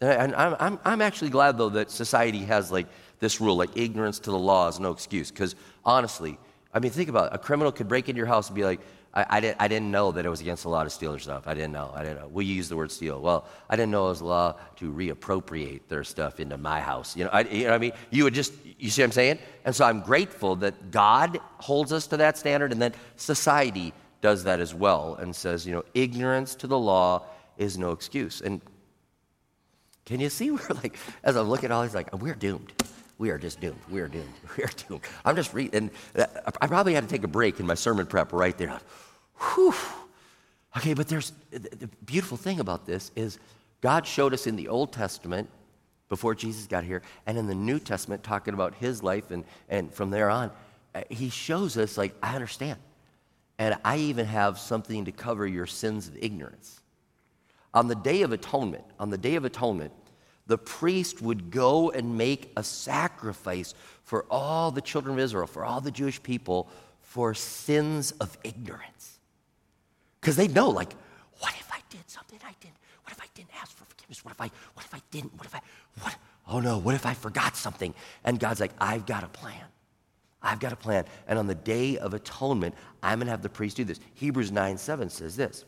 Uh, 0.03 0.07
and 0.07 0.35
I'm, 0.35 0.57
I'm, 0.59 0.79
I'm 0.85 1.01
actually 1.01 1.31
glad, 1.31 1.57
though, 1.57 1.69
that 1.71 1.91
society 1.91 2.41
has 2.41 2.73
like 2.73 2.89
this 3.21 3.41
rule, 3.41 3.57
like 3.57 3.71
ignorance 3.77 4.19
to 4.21 4.31
the 4.31 4.39
law 4.39 4.69
is 4.69 4.81
no 4.81 4.91
excuse. 4.91 5.31
Because 5.31 5.55
honestly, 5.85 6.39
I 6.75 6.81
mean, 6.81 6.91
think 6.91 7.09
about 7.09 7.33
it. 7.33 7.37
A 7.37 7.39
criminal 7.39 7.71
could 7.71 7.89
break 7.89 8.09
into 8.09 8.19
your 8.19 8.27
house 8.27 8.49
and 8.49 8.57
be 8.57 8.65
like, 8.65 8.81
I, 9.15 9.27
I, 9.29 9.41
didn't, 9.41 9.57
I 9.61 9.69
didn't 9.69 9.91
know 9.91 10.11
that 10.13 10.25
it 10.25 10.29
was 10.29 10.41
against 10.41 10.63
the 10.63 10.71
law 10.71 10.85
to 10.85 10.91
steal 10.91 11.11
their 11.11 11.21
stuff. 11.21 11.47
I 11.47 11.55
didn't 11.55 11.73
know. 11.73 11.93
I 11.95 12.03
didn't 12.03 12.19
know. 12.19 12.29
We 12.29 12.47
use 12.47 12.69
the 12.69 12.77
word 12.77 12.91
steal. 12.91 13.21
Well, 13.21 13.47
I 13.69 13.77
didn't 13.77 13.93
know 13.93 14.07
it 14.07 14.11
was 14.11 14.19
the 14.21 14.25
law 14.25 14.57
to 14.77 14.93
reappropriate 14.93 15.83
their 15.89 16.03
stuff 16.03 16.41
into 16.41 16.57
my 16.57 16.81
house. 16.81 17.15
You 17.17 17.25
know, 17.25 17.31
I, 17.31 17.43
you 17.43 17.65
know 17.65 17.71
what 17.71 17.75
I 17.75 17.79
mean? 17.79 17.93
You 18.11 18.25
would 18.25 18.35
just, 18.35 18.55
you 18.79 18.91
see 18.91 19.03
what 19.03 19.07
I'm 19.07 19.13
saying? 19.13 19.39
And 19.65 19.77
so 19.77 19.85
I'm 19.85 20.01
grateful 20.01 20.57
that 20.57 20.91
God 20.91 21.39
holds 21.59 21.93
us 21.93 22.07
to 22.09 22.17
that 22.17 22.39
standard 22.39 22.73
and 22.73 22.81
that 22.81 22.95
society 23.17 23.93
does 24.23 24.45
that 24.45 24.61
as 24.61 24.75
well 24.75 25.17
and 25.17 25.37
says, 25.37 25.67
you 25.67 25.73
know, 25.73 25.85
ignorance 25.95 26.55
to 26.57 26.67
the 26.67 26.79
law 26.79 27.27
is 27.59 27.77
no 27.77 27.93
excuse. 27.93 28.41
And 28.41 28.63
can 30.05 30.21
you 30.21 30.31
see 30.31 30.51
where, 30.53 30.77
like, 30.83 30.97
as 31.23 31.37
I 31.37 31.41
look 31.41 31.65
at 31.65 31.71
all 31.71 31.83
these, 31.83 31.95
like, 31.95 32.13
we're 32.17 32.35
doomed. 32.35 32.73
We 33.19 33.31
are 33.31 33.39
just 33.39 33.61
doomed. 33.61 33.79
We 33.89 34.01
are 34.01 34.09
doomed. 34.09 34.33
We 34.57 34.65
are 34.65 34.71
doomed. 34.89 35.03
I'm 35.25 35.37
just 35.37 35.55
reading. 35.55 35.91
Uh, 36.17 36.27
I 36.61 36.67
probably 36.67 36.95
had 36.95 37.05
to 37.05 37.11
take 37.11 37.25
a 37.25 37.29
break 37.29 37.61
in 37.61 37.67
my 37.67 37.75
sermon 37.75 38.07
prep 38.07 38.33
right 38.33 38.57
there. 38.57 38.81
Whew. 39.55 39.75
Okay, 40.77 40.95
but 40.95 41.09
there's 41.09 41.33
the 41.51 41.89
beautiful 42.05 42.37
thing 42.37 42.59
about 42.59 42.87
this 42.87 43.13
is 43.15 43.39
God 43.81 44.07
showed 44.07 44.33
us 44.33 44.47
in 44.47 44.57
the 44.57 44.69
Old 44.69 44.93
Testament 44.93 45.49
before 46.13 46.35
Jesus 46.35 46.67
got 46.67 46.85
here, 46.85 47.01
and 47.27 47.39
in 47.39 47.47
the 47.47 47.55
New 47.55 47.79
Testament, 47.79 48.23
talking 48.23 48.53
about 48.53 48.75
his 48.75 49.03
life, 49.03 49.31
and, 49.31 49.45
and 49.71 49.91
from 49.91 50.11
there 50.11 50.29
on, 50.29 50.51
uh, 50.95 51.01
he 51.09 51.31
shows 51.31 51.79
us, 51.79 51.97
like, 51.97 52.15
I 52.23 52.35
understand. 52.35 52.79
And 53.59 53.79
I 53.83 53.97
even 53.97 54.27
have 54.27 54.59
something 54.59 55.07
to 55.07 55.13
cover 55.13 55.47
your 55.47 55.67
sins 55.67 56.09
of 56.09 56.19
ignorance. 56.21 56.82
On 57.75 57.89
the 57.89 57.95
Day 57.95 58.23
of 58.23 58.33
Atonement, 58.33 58.85
on 58.99 59.11
the 59.11 59.19
Day 59.19 59.35
of 59.37 59.45
Atonement, 59.45 59.93
the 60.47 60.59
priest 60.59 61.23
would 61.23 61.51
go 61.51 61.91
and 61.91 62.19
make 62.19 62.53
a 62.57 62.63
sacrifice 62.63 63.75
for 64.05 64.27
all 64.31 64.71
the 64.71 64.81
children 64.81 65.15
of 65.15 65.21
Israel, 65.21 65.47
for 65.47 65.65
all 65.65 65.81
the 65.81 65.91
Jewish 65.91 66.23
people, 66.23 66.69
for 67.01 67.33
sins 67.35 68.13
of 68.13 68.37
ignorance. 68.45 69.19
Because 70.21 70.37
they 70.37 70.49
know, 70.49 70.69
like, 70.69 70.93
what 71.39 71.55
if 71.59 71.71
I 71.73 71.79
did 71.91 72.09
something 72.09 72.39
I 72.45 72.55
didn't? 72.61 72.77
What 73.05 73.13
if 73.13 73.21
I 73.21 73.27
didn't 73.35 73.51
ask 73.61 73.77
for 73.77 73.85
forgiveness? 73.85 74.25
What 74.25 74.33
if 74.33 74.41
I, 74.41 74.51
what 74.75 74.85
if 74.85 74.95
I 74.95 75.01
didn't? 75.11 75.35
What 75.39 75.47
if 75.47 75.55
I, 75.55 75.61
what? 76.01 76.17
Oh 76.49 76.61
no, 76.61 76.79
what 76.79 76.95
if 76.95 77.07
I 77.07 77.15
forgot 77.15 77.57
something? 77.57 77.95
And 78.25 78.39
God's 78.39 78.61
like, 78.61 78.73
I've 78.79 79.07
got 79.07 79.25
a 79.25 79.29
plan. 79.29 79.65
I've 80.43 80.61
got 80.61 80.73
a 80.73 80.77
plan. 80.77 81.05
And 81.29 81.39
on 81.39 81.47
the 81.47 81.55
day 81.55 81.99
of 81.99 82.15
atonement, 82.15 82.75
I'm 83.03 83.19
going 83.19 83.27
to 83.27 83.31
have 83.31 83.43
the 83.43 83.49
priest 83.49 83.77
do 83.77 83.85
this. 83.85 84.01
Hebrews 84.15 84.51
9 84.51 84.77
7 84.77 85.09
says 85.09 85.37
this. 85.37 85.65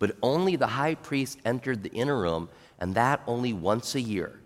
But 0.00 0.16
only 0.22 0.56
the 0.56 0.66
high 0.66 0.96
priest 0.96 1.38
entered 1.44 1.84
the 1.84 1.92
inner 1.92 2.18
room, 2.18 2.48
and 2.80 2.96
that 2.96 3.20
only 3.28 3.52
once 3.52 3.94
a 3.94 4.00
year, 4.00 4.40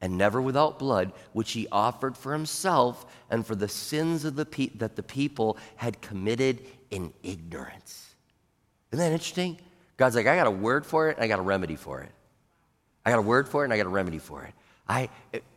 and 0.00 0.18
never 0.18 0.42
without 0.42 0.80
blood, 0.80 1.12
which 1.32 1.52
he 1.52 1.68
offered 1.70 2.16
for 2.16 2.32
himself 2.32 3.06
and 3.30 3.46
for 3.46 3.54
the 3.54 3.68
sins 3.68 4.24
of 4.24 4.34
the 4.34 4.46
pe- 4.46 4.70
that 4.70 4.96
the 4.96 5.02
people 5.02 5.56
had 5.76 6.00
committed 6.00 6.60
in 6.90 7.12
ignorance. 7.22 8.14
Isn't 8.90 9.04
that 9.04 9.12
interesting? 9.12 9.58
God's 9.96 10.16
like, 10.16 10.26
I 10.26 10.36
got 10.36 10.46
a 10.46 10.50
word 10.50 10.84
for 10.84 11.10
it, 11.10 11.16
and 11.16 11.24
I 11.24 11.28
got 11.28 11.38
a 11.38 11.42
remedy 11.42 11.76
for 11.76 12.00
it. 12.00 12.10
I 13.06 13.10
got 13.10 13.18
a 13.18 13.22
word 13.22 13.48
for 13.48 13.62
it, 13.62 13.64
and 13.66 13.72
I 13.72 13.76
got 13.76 13.86
a 13.86 13.90
remedy 13.90 14.18
for 14.18 14.42
it. 14.42 14.54
I, 14.86 15.08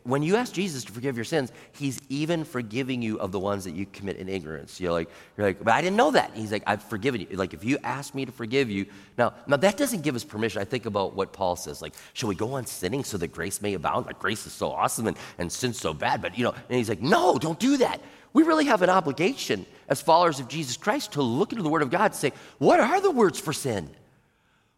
when 0.04 0.22
you 0.22 0.36
ask 0.36 0.54
Jesus 0.54 0.84
to 0.84 0.92
forgive 0.92 1.16
your 1.16 1.24
sins, 1.24 1.52
he's 1.72 2.00
even 2.08 2.44
forgiving 2.44 3.02
you 3.02 3.20
of 3.20 3.30
the 3.30 3.38
ones 3.38 3.64
that 3.64 3.74
you 3.74 3.84
commit 3.84 4.16
in 4.16 4.26
ignorance. 4.26 4.80
You're 4.80 4.92
like, 4.92 5.10
you're 5.36 5.48
like, 5.48 5.62
but 5.62 5.74
I 5.74 5.82
didn't 5.82 5.98
know 5.98 6.10
that. 6.12 6.30
He's 6.34 6.50
like, 6.50 6.62
I've 6.66 6.82
forgiven 6.82 7.20
you. 7.20 7.26
Like, 7.36 7.52
if 7.52 7.62
you 7.62 7.76
ask 7.84 8.14
me 8.14 8.24
to 8.24 8.32
forgive 8.32 8.70
you, 8.70 8.86
now, 9.18 9.34
now 9.46 9.58
that 9.58 9.76
doesn't 9.76 10.00
give 10.00 10.16
us 10.16 10.24
permission. 10.24 10.62
I 10.62 10.64
think 10.64 10.86
about 10.86 11.14
what 11.14 11.34
Paul 11.34 11.56
says. 11.56 11.82
Like, 11.82 11.92
shall 12.14 12.30
we 12.30 12.36
go 12.36 12.54
on 12.54 12.64
sinning 12.64 13.04
so 13.04 13.18
that 13.18 13.28
grace 13.28 13.60
may 13.60 13.74
abound? 13.74 14.06
Like, 14.06 14.18
grace 14.18 14.46
is 14.46 14.54
so 14.54 14.72
awesome 14.72 15.08
and, 15.08 15.16
and 15.36 15.52
sin's 15.52 15.78
so 15.78 15.92
bad. 15.92 16.22
But, 16.22 16.38
you 16.38 16.44
know, 16.44 16.52
and 16.52 16.78
he's 16.78 16.88
like, 16.88 17.02
no, 17.02 17.36
don't 17.36 17.60
do 17.60 17.76
that. 17.76 18.00
We 18.32 18.44
really 18.44 18.64
have 18.64 18.80
an 18.80 18.88
obligation 18.88 19.66
as 19.88 20.00
followers 20.00 20.40
of 20.40 20.48
Jesus 20.48 20.78
Christ 20.78 21.12
to 21.12 21.22
look 21.22 21.52
into 21.52 21.62
the 21.62 21.68
Word 21.68 21.82
of 21.82 21.90
God 21.90 22.12
and 22.12 22.14
say, 22.14 22.32
what 22.56 22.80
are 22.80 23.00
the 23.02 23.10
words 23.10 23.38
for 23.38 23.52
sin? 23.52 23.90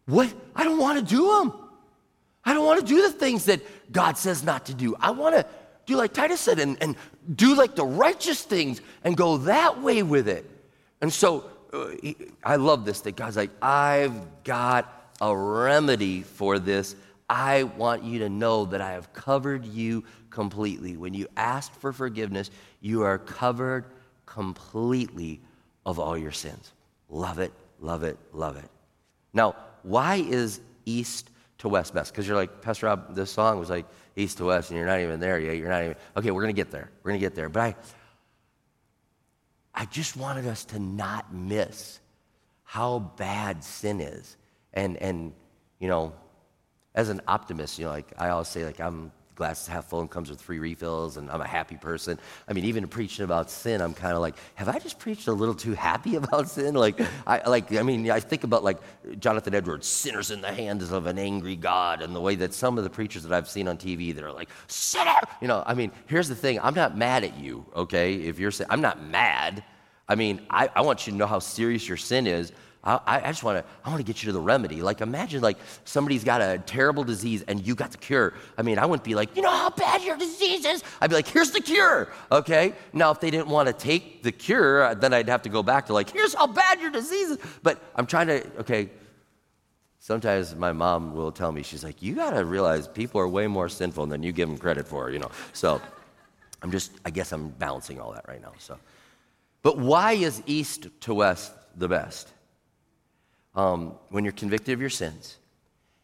What? 0.07 0.33
I 0.53 0.65
don't 0.65 0.77
want 0.77 0.99
to 0.99 1.05
do 1.05 1.25
them. 1.37 1.53
I 2.43 2.53
don't 2.53 2.65
want 2.65 2.79
to 2.79 2.85
do 2.85 3.01
the 3.01 3.11
things 3.11 3.45
that 3.45 3.61
God 3.91 4.17
says 4.17 4.43
not 4.43 4.65
to 4.67 4.73
do. 4.73 4.95
I 4.99 5.11
want 5.11 5.35
to 5.35 5.45
do 5.85 5.95
like 5.95 6.13
Titus 6.13 6.39
said 6.39 6.59
and, 6.59 6.77
and 6.81 6.95
do 7.35 7.55
like 7.55 7.75
the 7.75 7.85
righteous 7.85 8.43
things 8.43 8.81
and 9.03 9.15
go 9.15 9.37
that 9.37 9.81
way 9.81 10.03
with 10.03 10.27
it. 10.27 10.49
And 11.01 11.11
so 11.11 11.49
uh, 11.73 11.91
I 12.43 12.55
love 12.55 12.85
this 12.85 13.01
that 13.01 13.15
God's 13.15 13.37
like, 13.37 13.51
I've 13.61 14.43
got 14.43 15.13
a 15.21 15.35
remedy 15.35 16.21
for 16.21 16.59
this. 16.59 16.95
I 17.29 17.63
want 17.63 18.03
you 18.03 18.19
to 18.19 18.29
know 18.29 18.65
that 18.65 18.81
I 18.81 18.91
have 18.91 19.13
covered 19.13 19.65
you 19.65 20.03
completely. 20.29 20.97
When 20.97 21.13
you 21.13 21.27
ask 21.37 21.73
for 21.79 21.93
forgiveness, 21.93 22.51
you 22.81 23.03
are 23.03 23.17
covered 23.17 23.85
completely 24.25 25.41
of 25.85 25.99
all 25.99 26.17
your 26.17 26.31
sins. 26.31 26.73
Love 27.09 27.39
it, 27.39 27.53
love 27.79 28.03
it, 28.03 28.17
love 28.33 28.57
it. 28.57 28.69
Now, 29.33 29.55
why 29.83 30.15
is 30.15 30.61
east 30.85 31.30
to 31.61 31.69
west 31.69 31.93
best? 31.93 32.11
Because 32.11 32.27
you're 32.27 32.35
like, 32.35 32.61
Pastor 32.61 32.87
Rob, 32.87 33.15
this 33.15 33.31
song 33.31 33.59
was 33.59 33.69
like 33.69 33.85
east 34.15 34.37
to 34.39 34.45
west, 34.45 34.69
and 34.69 34.77
you're 34.77 34.87
not 34.87 34.99
even 34.99 35.19
there 35.19 35.39
yet. 35.39 35.57
You're 35.57 35.69
not 35.69 35.83
even, 35.83 35.95
okay, 36.17 36.31
we're 36.31 36.41
going 36.41 36.53
to 36.53 36.59
get 36.59 36.71
there. 36.71 36.91
We're 37.01 37.11
going 37.11 37.19
to 37.19 37.25
get 37.25 37.35
there. 37.35 37.49
But 37.49 37.61
I, 37.61 37.75
I 39.73 39.85
just 39.85 40.17
wanted 40.17 40.47
us 40.47 40.65
to 40.65 40.79
not 40.79 41.33
miss 41.33 41.99
how 42.63 42.99
bad 42.99 43.63
sin 43.63 44.01
is. 44.01 44.37
And, 44.73 44.97
and 44.97 45.33
you 45.79 45.87
know, 45.87 46.13
as 46.95 47.09
an 47.09 47.21
optimist, 47.27 47.77
you 47.77 47.85
know, 47.85 47.91
like 47.91 48.11
I 48.17 48.29
always 48.29 48.47
say, 48.47 48.65
like 48.65 48.79
I'm 48.79 49.11
glass 49.41 49.65
half 49.65 49.85
full 49.85 50.01
and 50.01 50.11
comes 50.11 50.29
with 50.29 50.39
free 50.39 50.59
refills, 50.59 51.17
and 51.17 51.27
I'm 51.31 51.41
a 51.41 51.47
happy 51.47 51.75
person. 51.75 52.19
I 52.47 52.53
mean, 52.53 52.63
even 52.65 52.87
preaching 52.87 53.25
about 53.25 53.49
sin, 53.49 53.81
I'm 53.81 53.95
kind 53.95 54.13
of 54.13 54.19
like, 54.19 54.35
have 54.53 54.69
I 54.69 54.77
just 54.77 54.99
preached 54.99 55.27
a 55.27 55.33
little 55.33 55.55
too 55.55 55.73
happy 55.73 56.15
about 56.23 56.47
sin? 56.47 56.75
Like, 56.75 57.01
I 57.25 57.49
like, 57.49 57.73
I 57.73 57.81
mean, 57.81 58.11
I 58.11 58.19
think 58.19 58.43
about 58.43 58.63
like 58.63 58.77
Jonathan 59.17 59.55
Edwards, 59.55 59.87
sinners 59.87 60.29
in 60.29 60.41
the 60.41 60.53
hands 60.53 60.91
of 60.91 61.07
an 61.07 61.17
angry 61.17 61.55
God, 61.55 62.03
and 62.03 62.15
the 62.15 62.21
way 62.21 62.35
that 62.35 62.53
some 62.53 62.77
of 62.77 62.83
the 62.83 62.89
preachers 62.91 63.23
that 63.23 63.33
I've 63.33 63.49
seen 63.49 63.67
on 63.67 63.79
TV 63.79 64.13
that 64.13 64.23
are 64.23 64.31
like, 64.31 64.49
sinner, 64.67 65.19
you 65.41 65.47
know. 65.47 65.63
I 65.65 65.73
mean, 65.73 65.91
here's 66.05 66.29
the 66.29 66.35
thing: 66.35 66.59
I'm 66.59 66.75
not 66.75 66.95
mad 66.95 67.23
at 67.23 67.35
you, 67.35 67.65
okay? 67.75 68.13
If 68.13 68.37
you're, 68.37 68.51
I'm 68.69 68.81
not 68.81 69.03
mad. 69.03 69.63
I 70.07 70.13
mean, 70.13 70.45
I, 70.51 70.69
I 70.75 70.81
want 70.81 71.07
you 71.07 71.13
to 71.13 71.17
know 71.17 71.25
how 71.25 71.39
serious 71.39 71.87
your 71.87 71.97
sin 71.97 72.27
is. 72.27 72.51
I, 72.83 73.21
I 73.23 73.27
just 73.27 73.43
want 73.43 73.59
to 73.59 73.71
I 73.85 73.89
want 73.89 73.99
to 73.99 74.03
get 74.03 74.23
you 74.23 74.27
to 74.27 74.33
the 74.33 74.41
remedy. 74.41 74.81
Like 74.81 75.01
imagine 75.01 75.41
like 75.41 75.57
somebody's 75.85 76.23
got 76.23 76.41
a 76.41 76.57
terrible 76.65 77.03
disease 77.03 77.43
and 77.47 77.65
you 77.65 77.75
got 77.75 77.91
the 77.91 77.97
cure. 77.97 78.33
I 78.57 78.63
mean, 78.63 78.79
I 78.79 78.85
wouldn't 78.87 79.03
be 79.03 79.13
like, 79.13 79.35
you 79.35 79.43
know 79.43 79.51
how 79.51 79.69
bad 79.69 80.01
your 80.01 80.17
disease 80.17 80.65
is. 80.65 80.83
I'd 80.99 81.11
be 81.11 81.15
like, 81.15 81.27
here's 81.27 81.51
the 81.51 81.61
cure. 81.61 82.11
Okay. 82.31 82.73
Now, 82.91 83.11
if 83.11 83.19
they 83.19 83.29
didn't 83.29 83.49
want 83.49 83.67
to 83.67 83.73
take 83.73 84.23
the 84.23 84.31
cure, 84.31 84.83
uh, 84.83 84.93
then 84.95 85.13
I'd 85.13 85.29
have 85.29 85.43
to 85.43 85.49
go 85.49 85.61
back 85.61 85.85
to 85.87 85.93
like, 85.93 86.09
here's 86.09 86.33
how 86.33 86.47
bad 86.47 86.81
your 86.81 86.89
disease 86.89 87.31
is. 87.31 87.37
But 87.61 87.79
I'm 87.95 88.07
trying 88.07 88.27
to 88.27 88.47
okay. 88.61 88.89
Sometimes 89.99 90.55
my 90.55 90.71
mom 90.71 91.13
will 91.13 91.31
tell 91.31 91.51
me, 91.51 91.61
she's 91.61 91.83
like, 91.83 92.01
you 92.01 92.15
got 92.15 92.31
to 92.31 92.43
realize 92.43 92.87
people 92.87 93.21
are 93.21 93.27
way 93.27 93.45
more 93.45 93.69
sinful 93.69 94.07
than 94.07 94.23
you 94.23 94.31
give 94.31 94.49
them 94.49 94.57
credit 94.57 94.87
for, 94.87 95.11
you 95.11 95.19
know. 95.19 95.29
So 95.53 95.79
I'm 96.63 96.71
just, 96.71 96.93
I 97.05 97.11
guess 97.11 97.31
I'm 97.31 97.49
balancing 97.49 97.99
all 97.99 98.11
that 98.13 98.25
right 98.27 98.41
now. 98.41 98.53
So, 98.57 98.79
but 99.61 99.77
why 99.77 100.13
is 100.13 100.41
east 100.47 100.87
to 101.01 101.13
west 101.13 101.53
the 101.77 101.87
best? 101.87 102.33
Um, 103.55 103.95
when 104.09 104.23
you're 104.23 104.33
convicted 104.33 104.73
of 104.73 104.81
your 104.81 104.89
sins 104.89 105.37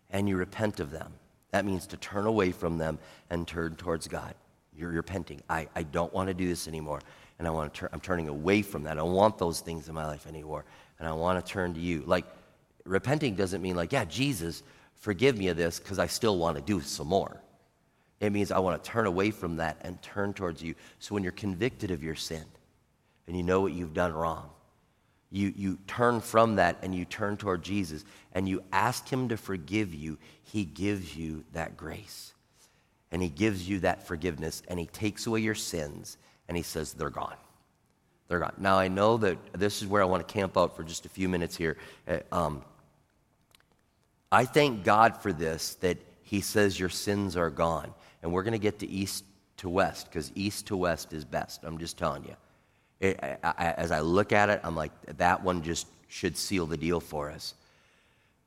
and 0.09 0.27
you 0.27 0.37
repent 0.37 0.79
of 0.79 0.91
them, 0.91 1.13
that 1.51 1.65
means 1.65 1.87
to 1.87 1.97
turn 1.97 2.25
away 2.25 2.51
from 2.51 2.77
them 2.77 2.99
and 3.29 3.47
turn 3.47 3.75
towards 3.75 4.07
God. 4.07 4.35
You're 4.75 4.89
repenting. 4.89 5.41
I, 5.49 5.67
I 5.75 5.83
don't 5.83 6.13
want 6.13 6.27
to 6.27 6.33
do 6.33 6.47
this 6.47 6.67
anymore. 6.67 7.01
And 7.39 7.47
I 7.47 7.51
want 7.51 7.73
to 7.73 7.79
turn, 7.79 7.89
I'm 7.93 7.99
turning 7.99 8.27
away 8.27 8.61
from 8.61 8.83
that. 8.83 8.93
I 8.93 8.95
don't 8.95 9.13
want 9.13 9.37
those 9.37 9.59
things 9.59 9.87
in 9.87 9.95
my 9.95 10.05
life 10.05 10.27
anymore. 10.27 10.65
And 10.99 11.07
I 11.07 11.13
want 11.13 11.43
to 11.43 11.51
turn 11.51 11.73
to 11.73 11.79
you. 11.79 12.03
Like, 12.05 12.25
repenting 12.83 13.35
doesn't 13.35 13.61
mean, 13.61 13.75
like, 13.75 13.91
yeah, 13.91 14.05
Jesus, 14.05 14.63
forgive 14.95 15.37
me 15.37 15.47
of 15.47 15.57
this 15.57 15.79
because 15.79 15.99
I 15.99 16.07
still 16.07 16.37
want 16.37 16.57
to 16.57 16.61
do 16.63 16.81
some 16.81 17.07
more. 17.07 17.41
It 18.19 18.31
means 18.31 18.51
I 18.51 18.59
want 18.59 18.83
to 18.83 18.89
turn 18.89 19.05
away 19.05 19.31
from 19.31 19.57
that 19.57 19.77
and 19.81 20.01
turn 20.01 20.33
towards 20.33 20.61
you. 20.61 20.73
So 20.99 21.13
when 21.13 21.23
you're 21.23 21.31
convicted 21.31 21.91
of 21.91 22.03
your 22.03 22.15
sin 22.15 22.43
and 23.27 23.37
you 23.37 23.43
know 23.43 23.61
what 23.61 23.73
you've 23.73 23.93
done 23.93 24.13
wrong, 24.13 24.49
you, 25.31 25.53
you 25.55 25.77
turn 25.87 26.21
from 26.21 26.55
that 26.55 26.77
and 26.81 26.95
you 26.95 27.05
turn 27.05 27.37
toward 27.37 27.63
Jesus 27.63 28.05
and 28.33 28.47
you 28.47 28.63
ask 28.71 29.07
Him 29.07 29.29
to 29.29 29.37
forgive 29.37 29.93
you, 29.93 30.17
He 30.43 30.63
gives 30.63 31.15
you 31.15 31.43
that 31.53 31.75
grace. 31.75 32.33
And 33.11 33.21
He 33.21 33.29
gives 33.29 33.67
you 33.67 33.79
that 33.79 34.07
forgiveness 34.07 34.63
and 34.67 34.79
He 34.79 34.85
takes 34.85 35.27
away 35.27 35.41
your 35.41 35.55
sins 35.55 36.17
and 36.47 36.55
He 36.55 36.63
says, 36.63 36.93
they're 36.93 37.09
gone. 37.09 37.35
They're 38.27 38.39
gone. 38.39 38.53
Now, 38.57 38.77
I 38.77 38.87
know 38.87 39.17
that 39.17 39.37
this 39.53 39.81
is 39.81 39.87
where 39.87 40.01
I 40.01 40.05
want 40.05 40.27
to 40.27 40.33
camp 40.33 40.57
out 40.57 40.75
for 40.75 40.83
just 40.83 41.05
a 41.05 41.09
few 41.09 41.29
minutes 41.29 41.55
here. 41.55 41.77
Uh, 42.07 42.19
um, 42.31 42.63
I 44.31 44.45
thank 44.45 44.83
God 44.83 45.21
for 45.21 45.31
this, 45.31 45.75
that 45.75 45.97
He 46.23 46.41
says 46.41 46.79
your 46.79 46.89
sins 46.89 47.37
are 47.37 47.49
gone. 47.49 47.93
And 48.21 48.31
we're 48.31 48.43
going 48.43 48.53
to 48.53 48.59
get 48.59 48.79
to 48.79 48.87
east 48.87 49.23
to 49.57 49.69
west 49.69 50.09
because 50.09 50.31
east 50.35 50.67
to 50.67 50.77
west 50.77 51.13
is 51.13 51.25
best. 51.25 51.63
I'm 51.63 51.77
just 51.77 51.97
telling 51.97 52.23
you. 52.23 52.35
It, 52.99 53.19
I, 53.21 53.73
as 53.77 53.91
I 53.91 53.99
look 53.99 54.31
at 54.33 54.49
it, 54.49 54.61
I'm 54.63 54.75
like, 54.75 54.91
that 55.17 55.43
one 55.43 55.61
just 55.61 55.87
should 56.07 56.37
seal 56.37 56.65
the 56.65 56.77
deal 56.77 56.99
for 56.99 57.29
us. 57.29 57.53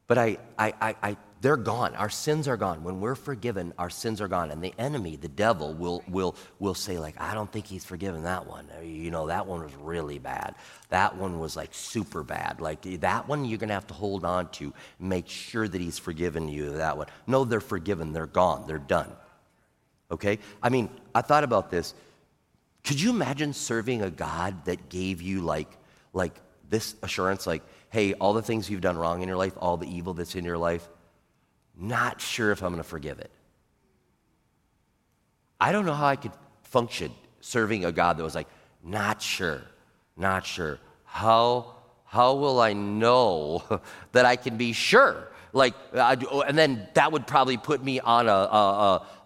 But 0.07 0.19
I, 0.19 0.39
I, 0.59 0.75
I, 0.81 0.97
I, 1.03 1.17
they're 1.41 1.57
gone. 1.57 1.95
Our 1.95 2.11
sins 2.11 2.49
are 2.49 2.57
gone. 2.57 2.83
When 2.83 3.01
we're 3.01 3.15
forgiven, 3.15 3.73
our 3.79 3.89
sins 3.89 4.21
are 4.21 4.27
gone. 4.27 4.51
And 4.51 4.61
the 4.61 4.75
enemy, 4.77 5.15
the 5.15 5.29
devil, 5.29 5.73
will, 5.73 6.03
will, 6.09 6.35
will 6.59 6.75
say, 6.75 6.99
like, 6.99 7.15
I 7.21 7.33
don't 7.33 7.51
think 7.51 7.67
he's 7.67 7.85
forgiven 7.85 8.25
that 8.25 8.47
one. 8.47 8.67
Uh, 8.77 8.83
you 8.83 9.13
know, 9.13 9.29
that 9.29 9.47
one 9.47 9.63
was 9.63 9.75
really 9.77 10.19
bad. 10.19 10.57
That 10.89 11.17
one 11.17 11.39
was 11.39 11.55
like 11.55 11.73
super 11.73 12.25
bad. 12.25 12.61
Like 12.61 12.83
that 13.01 13.29
one 13.29 13.45
you're 13.45 13.59
going 13.59 13.69
to 13.69 13.75
have 13.75 13.87
to 13.87 13.95
hold 13.95 14.25
on 14.25 14.51
to. 14.53 14.75
Make 14.99 15.29
sure 15.29 15.69
that 15.69 15.81
he's 15.81 15.99
forgiven 15.99 16.49
you 16.49 16.71
that 16.73 16.99
one. 16.99 17.07
No, 17.29 17.45
they're 17.45 17.61
forgiven. 17.61 18.13
They're 18.13 18.27
gone. 18.27 18.67
They're 18.67 18.79
done. 18.79 19.13
Okay? 20.11 20.41
I 20.61 20.71
mean, 20.71 20.91
I 21.15 21.23
thought 21.23 21.45
about 21.45 21.71
this. 21.71 21.95
Could 22.85 23.01
you 23.01 23.11
imagine 23.11 23.53
serving 23.53 24.03
a 24.03 24.11
God 24.11 24.65
that 24.65 24.89
gave 24.89 25.21
you 25.21 25.41
like, 25.41 25.69
like 26.13 26.35
this 26.69 26.95
assurance, 27.03 27.47
like, 27.47 27.63
hey, 27.91 28.15
all 28.15 28.33
the 28.33 28.43
things 28.43 28.71
you've 28.71 28.81
done 28.81 28.97
wrong 28.97 29.23
in 29.23 29.29
your 29.29 29.37
life, 29.37 29.53
all 29.59 29.77
the 29.77 29.89
evil 29.89 30.15
that's 30.15 30.35
in 30.35 30.45
your 30.45 30.59
life, 30.59 30.89
not 31.77 32.21
sure 32.21 32.53
if 32.53 32.63
I'm 32.63 32.71
going 32.71 32.83
to 32.83 32.89
forgive 32.89 33.19
it. 33.19 33.31
I 35.61 35.73
don't 35.73 35.85
know 35.85 35.95
how 35.95 36.07
I 36.07 36.17
could 36.17 36.33
function 36.63 37.13
serving 37.41 37.85
a 37.85 37.93
God 37.93 38.17
that 38.17 38.23
was 38.23 38.35
like, 38.35 38.49
not 38.83 39.21
sure, 39.21 39.63
not 40.17 40.47
sure. 40.47 40.79
How, 41.05 41.75
how 42.05 42.35
will 42.35 42.61
I 42.61 42.73
know 42.73 43.63
that 44.13 44.25
I 44.25 44.37
can 44.37 44.57
be 44.57 44.73
sure? 44.73 45.30
Like, 45.53 45.75
and 45.93 46.57
then 46.57 46.89
that 46.95 47.13
would 47.13 47.27
probably 47.27 47.57
put 47.57 47.83
me 47.83 48.01
on 48.01 48.29
a, 48.29 48.31
a, 48.31 48.35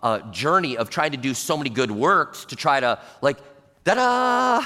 a, 0.02 0.06
a 0.08 0.28
journey 0.30 0.76
of 0.76 0.90
trying 0.90 1.12
to 1.12 1.18
do 1.18 1.34
so 1.34 1.56
many 1.56 1.70
good 1.70 1.90
works 1.90 2.46
to 2.46 2.56
try 2.56 2.80
to, 2.80 2.98
like, 3.20 3.38
da 3.84 3.94
da. 3.94 4.64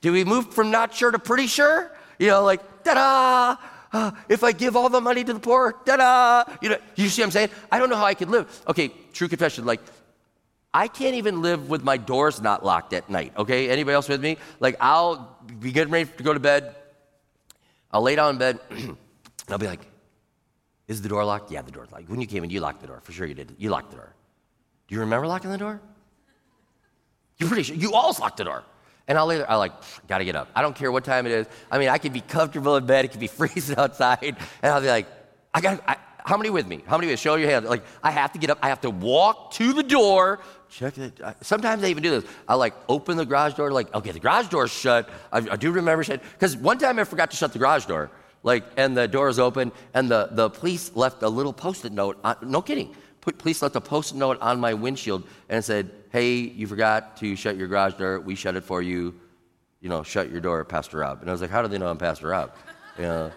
Do 0.00 0.12
we 0.12 0.24
move 0.24 0.52
from 0.54 0.70
not 0.70 0.94
sure 0.94 1.10
to 1.10 1.18
pretty 1.18 1.46
sure? 1.46 1.92
You 2.18 2.28
know, 2.28 2.44
like, 2.44 2.84
da 2.84 2.94
da. 2.94 3.56
Uh, 3.92 4.12
if 4.28 4.44
I 4.44 4.52
give 4.52 4.76
all 4.76 4.88
the 4.88 5.00
money 5.00 5.24
to 5.24 5.32
the 5.34 5.40
poor, 5.40 5.74
da 5.84 5.96
da. 5.96 6.44
You 6.62 6.70
know, 6.70 6.78
you 6.94 7.08
see 7.08 7.22
what 7.22 7.26
I'm 7.26 7.32
saying? 7.32 7.50
I 7.70 7.78
don't 7.78 7.90
know 7.90 7.96
how 7.96 8.04
I 8.06 8.14
could 8.14 8.30
live. 8.30 8.62
Okay, 8.68 8.92
true 9.12 9.28
confession. 9.28 9.66
Like, 9.66 9.80
I 10.72 10.86
can't 10.86 11.16
even 11.16 11.42
live 11.42 11.68
with 11.68 11.82
my 11.82 11.96
doors 11.96 12.40
not 12.40 12.64
locked 12.64 12.92
at 12.92 13.10
night. 13.10 13.32
Okay, 13.36 13.68
anybody 13.68 13.94
else 13.94 14.08
with 14.08 14.22
me? 14.22 14.38
Like, 14.60 14.76
I'll 14.80 15.36
be 15.58 15.72
getting 15.72 15.92
ready 15.92 16.08
to 16.16 16.22
go 16.22 16.32
to 16.32 16.40
bed. 16.40 16.76
I'll 17.90 18.02
lay 18.02 18.14
down 18.14 18.34
in 18.34 18.38
bed. 18.38 18.60
and 18.70 18.96
I'll 19.48 19.58
be 19.58 19.66
like, 19.66 19.89
is 20.90 21.00
the 21.00 21.08
door 21.08 21.24
locked? 21.24 21.52
Yeah, 21.52 21.62
the 21.62 21.70
door's 21.70 21.92
locked. 21.92 22.10
When 22.10 22.20
you 22.20 22.26
came 22.26 22.42
in, 22.42 22.50
you 22.50 22.58
locked 22.58 22.80
the 22.80 22.88
door. 22.88 23.00
For 23.04 23.12
sure 23.12 23.24
you 23.24 23.34
did. 23.34 23.54
You 23.58 23.70
locked 23.70 23.90
the 23.90 23.96
door. 23.96 24.12
Do 24.88 24.94
you 24.96 25.00
remember 25.00 25.28
locking 25.28 25.50
the 25.50 25.56
door? 25.56 25.80
You're 27.38 27.48
pretty 27.48 27.62
sure. 27.62 27.76
You 27.76 27.94
always 27.94 28.18
locked 28.18 28.38
the 28.38 28.44
door. 28.44 28.64
And 29.06 29.16
I'll 29.16 29.26
later, 29.26 29.46
I 29.48 29.54
like, 29.54 29.72
gotta 30.08 30.24
get 30.24 30.34
up. 30.34 30.48
I 30.52 30.62
don't 30.62 30.74
care 30.74 30.90
what 30.90 31.04
time 31.04 31.26
it 31.26 31.32
is. 31.32 31.46
I 31.70 31.78
mean, 31.78 31.90
I 31.90 31.98
could 31.98 32.12
be 32.12 32.20
comfortable 32.20 32.74
in 32.74 32.86
bed. 32.86 33.04
It 33.04 33.12
could 33.12 33.20
be 33.20 33.26
freezing 33.38 33.78
outside. 33.78 34.36
And 34.62 34.72
I'll 34.72 34.80
be 34.80 34.88
like, 34.88 35.06
I 35.54 35.60
got 35.60 35.80
I, 35.86 35.96
how 36.24 36.36
many 36.36 36.50
with 36.50 36.66
me? 36.66 36.82
How 36.86 36.98
many 36.98 37.08
with 37.08 37.20
Show 37.20 37.36
your 37.36 37.48
hand. 37.48 37.66
Like, 37.66 37.84
I 38.02 38.10
have 38.10 38.32
to 38.32 38.40
get 38.40 38.50
up. 38.50 38.58
I 38.60 38.68
have 38.68 38.80
to 38.80 38.90
walk 38.90 39.52
to 39.52 39.72
the 39.72 39.84
door, 39.84 40.40
check 40.68 40.98
it. 40.98 41.20
Sometimes 41.40 41.84
I 41.84 41.86
even 41.86 42.02
do 42.02 42.20
this. 42.20 42.28
I 42.48 42.56
like 42.56 42.74
open 42.88 43.16
the 43.16 43.24
garage 43.24 43.54
door, 43.54 43.70
like, 43.70 43.94
okay, 43.94 44.10
the 44.10 44.18
garage 44.18 44.48
door's 44.48 44.72
shut. 44.72 45.08
I, 45.32 45.38
I 45.38 45.56
do 45.56 45.70
remember 45.70 46.02
shut. 46.02 46.20
Because 46.32 46.56
one 46.56 46.78
time 46.78 46.98
I 46.98 47.04
forgot 47.04 47.30
to 47.30 47.36
shut 47.36 47.52
the 47.52 47.60
garage 47.60 47.86
door 47.86 48.10
like, 48.42 48.64
and 48.76 48.96
the 48.96 49.06
door 49.06 49.28
is 49.28 49.38
open, 49.38 49.72
and 49.92 50.10
the, 50.10 50.28
the 50.32 50.48
police 50.48 50.94
left 50.94 51.22
a 51.22 51.28
little 51.28 51.52
post-it 51.52 51.92
note. 51.92 52.18
On, 52.24 52.36
no 52.42 52.62
kidding. 52.62 52.94
Police 53.20 53.60
left 53.60 53.76
a 53.76 53.80
post-it 53.80 54.16
note 54.16 54.38
on 54.40 54.58
my 54.60 54.72
windshield 54.72 55.24
and 55.50 55.62
said, 55.62 55.90
"Hey, 56.10 56.36
you 56.36 56.66
forgot 56.66 57.18
to 57.18 57.36
shut 57.36 57.56
your 57.56 57.68
garage 57.68 57.94
door. 57.94 58.18
We 58.20 58.34
shut 58.34 58.56
it 58.56 58.64
for 58.64 58.80
you. 58.80 59.14
You 59.82 59.90
know, 59.90 60.02
shut 60.02 60.30
your 60.30 60.40
door, 60.40 60.64
Pastor 60.64 60.98
Rob." 60.98 61.20
And 61.20 61.28
I 61.28 61.32
was 61.32 61.42
like, 61.42 61.50
"How 61.50 61.60
do 61.60 61.68
they 61.68 61.76
know 61.76 61.88
I'm 61.88 61.98
Pastor 61.98 62.28
Rob?" 62.28 62.54
You 62.96 63.04
know. 63.04 63.30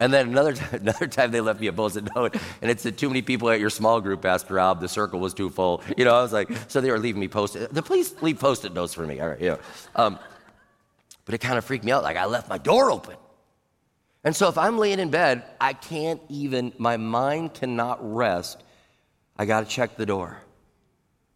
And 0.00 0.12
then 0.12 0.28
another 0.28 0.54
time, 0.54 0.68
another 0.80 1.06
time 1.06 1.30
they 1.30 1.42
left 1.42 1.60
me 1.60 1.66
a 1.66 1.72
post-it 1.74 2.08
note, 2.16 2.36
and 2.62 2.70
it 2.70 2.80
said, 2.80 2.96
"Too 2.96 3.08
many 3.10 3.20
people 3.20 3.50
at 3.50 3.60
your 3.60 3.68
small 3.68 4.00
group, 4.00 4.22
Pastor 4.22 4.54
Rob. 4.54 4.80
The 4.80 4.88
circle 4.88 5.20
was 5.20 5.34
too 5.34 5.50
full." 5.50 5.82
You 5.98 6.06
know, 6.06 6.14
I 6.14 6.22
was 6.22 6.32
like, 6.32 6.48
so 6.68 6.80
they 6.80 6.90
were 6.90 6.98
leaving 6.98 7.20
me 7.20 7.28
post-it. 7.28 7.72
The 7.74 7.82
police 7.82 8.14
leave 8.22 8.40
post-it 8.40 8.72
notes 8.72 8.94
for 8.94 9.06
me. 9.06 9.20
All 9.20 9.28
right, 9.28 9.40
yeah. 9.40 9.56
Um, 9.94 10.18
but 11.26 11.34
it 11.34 11.38
kind 11.38 11.58
of 11.58 11.66
freaked 11.66 11.84
me 11.84 11.92
out. 11.92 12.02
Like 12.02 12.16
I 12.16 12.24
left 12.24 12.48
my 12.48 12.58
door 12.58 12.90
open. 12.90 13.16
And 14.24 14.34
so 14.36 14.48
if 14.48 14.56
I'm 14.56 14.78
laying 14.78 15.00
in 15.00 15.10
bed, 15.10 15.42
I 15.60 15.72
can't 15.72 16.20
even, 16.28 16.72
my 16.78 16.96
mind 16.96 17.54
cannot 17.54 17.98
rest. 18.00 18.62
I 19.36 19.46
got 19.46 19.60
to 19.60 19.66
check 19.66 19.96
the 19.96 20.06
door. 20.06 20.38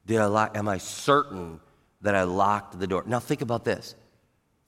Did 0.06 0.20
I 0.20 0.26
lock, 0.26 0.56
am 0.56 0.68
I 0.68 0.78
certain 0.78 1.60
that 2.02 2.14
I 2.14 2.22
locked 2.22 2.78
the 2.78 2.86
door? 2.86 3.02
Now 3.06 3.18
think 3.18 3.42
about 3.42 3.64
this. 3.64 3.96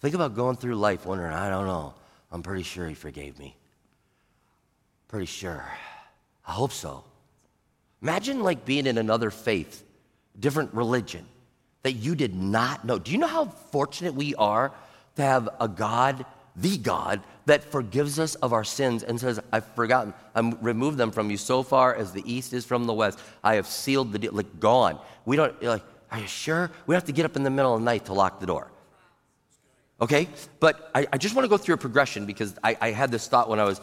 Think 0.00 0.14
about 0.14 0.34
going 0.34 0.56
through 0.56 0.74
life 0.74 1.06
wondering, 1.06 1.32
I 1.32 1.48
don't 1.48 1.66
know. 1.66 1.94
I'm 2.30 2.42
pretty 2.42 2.64
sure 2.64 2.88
he 2.88 2.94
forgave 2.94 3.38
me. 3.38 3.56
Pretty 5.06 5.26
sure. 5.26 5.64
I 6.46 6.52
hope 6.52 6.72
so. 6.72 7.04
Imagine 8.02 8.42
like 8.42 8.64
being 8.64 8.86
in 8.86 8.98
another 8.98 9.30
faith, 9.30 9.84
different 10.38 10.74
religion 10.74 11.24
that 11.82 11.92
you 11.92 12.14
did 12.14 12.34
not 12.34 12.84
know. 12.84 12.98
Do 12.98 13.12
you 13.12 13.18
know 13.18 13.26
how 13.26 13.46
fortunate 13.46 14.14
we 14.14 14.34
are 14.34 14.72
to 15.16 15.22
have 15.22 15.48
a 15.60 15.68
God 15.68 16.24
the 16.60 16.76
God 16.78 17.20
that 17.46 17.64
forgives 17.64 18.18
us 18.18 18.34
of 18.36 18.52
our 18.52 18.64
sins 18.64 19.02
and 19.02 19.18
says, 19.18 19.40
I've 19.52 19.66
forgotten, 19.74 20.12
I've 20.34 20.62
removed 20.62 20.98
them 20.98 21.10
from 21.10 21.30
you 21.30 21.36
so 21.36 21.62
far 21.62 21.94
as 21.94 22.12
the 22.12 22.22
east 22.30 22.52
is 22.52 22.64
from 22.64 22.86
the 22.86 22.92
west. 22.92 23.18
I 23.42 23.54
have 23.54 23.66
sealed 23.66 24.12
the 24.12 24.18
deal, 24.18 24.32
like 24.32 24.60
gone. 24.60 24.98
We 25.24 25.36
don't, 25.36 25.60
like, 25.62 25.82
are 26.10 26.18
you 26.18 26.26
sure? 26.26 26.70
We 26.86 26.94
have 26.94 27.04
to 27.04 27.12
get 27.12 27.24
up 27.24 27.36
in 27.36 27.42
the 27.42 27.50
middle 27.50 27.74
of 27.74 27.80
the 27.80 27.84
night 27.84 28.06
to 28.06 28.12
lock 28.12 28.40
the 28.40 28.46
door. 28.46 28.70
Okay? 30.00 30.28
But 30.60 30.90
I, 30.94 31.06
I 31.12 31.18
just 31.18 31.34
want 31.34 31.44
to 31.44 31.48
go 31.48 31.56
through 31.56 31.74
a 31.74 31.78
progression 31.78 32.26
because 32.26 32.54
I, 32.62 32.76
I 32.80 32.90
had 32.90 33.10
this 33.10 33.28
thought 33.28 33.48
when 33.48 33.60
I 33.60 33.64
was 33.64 33.80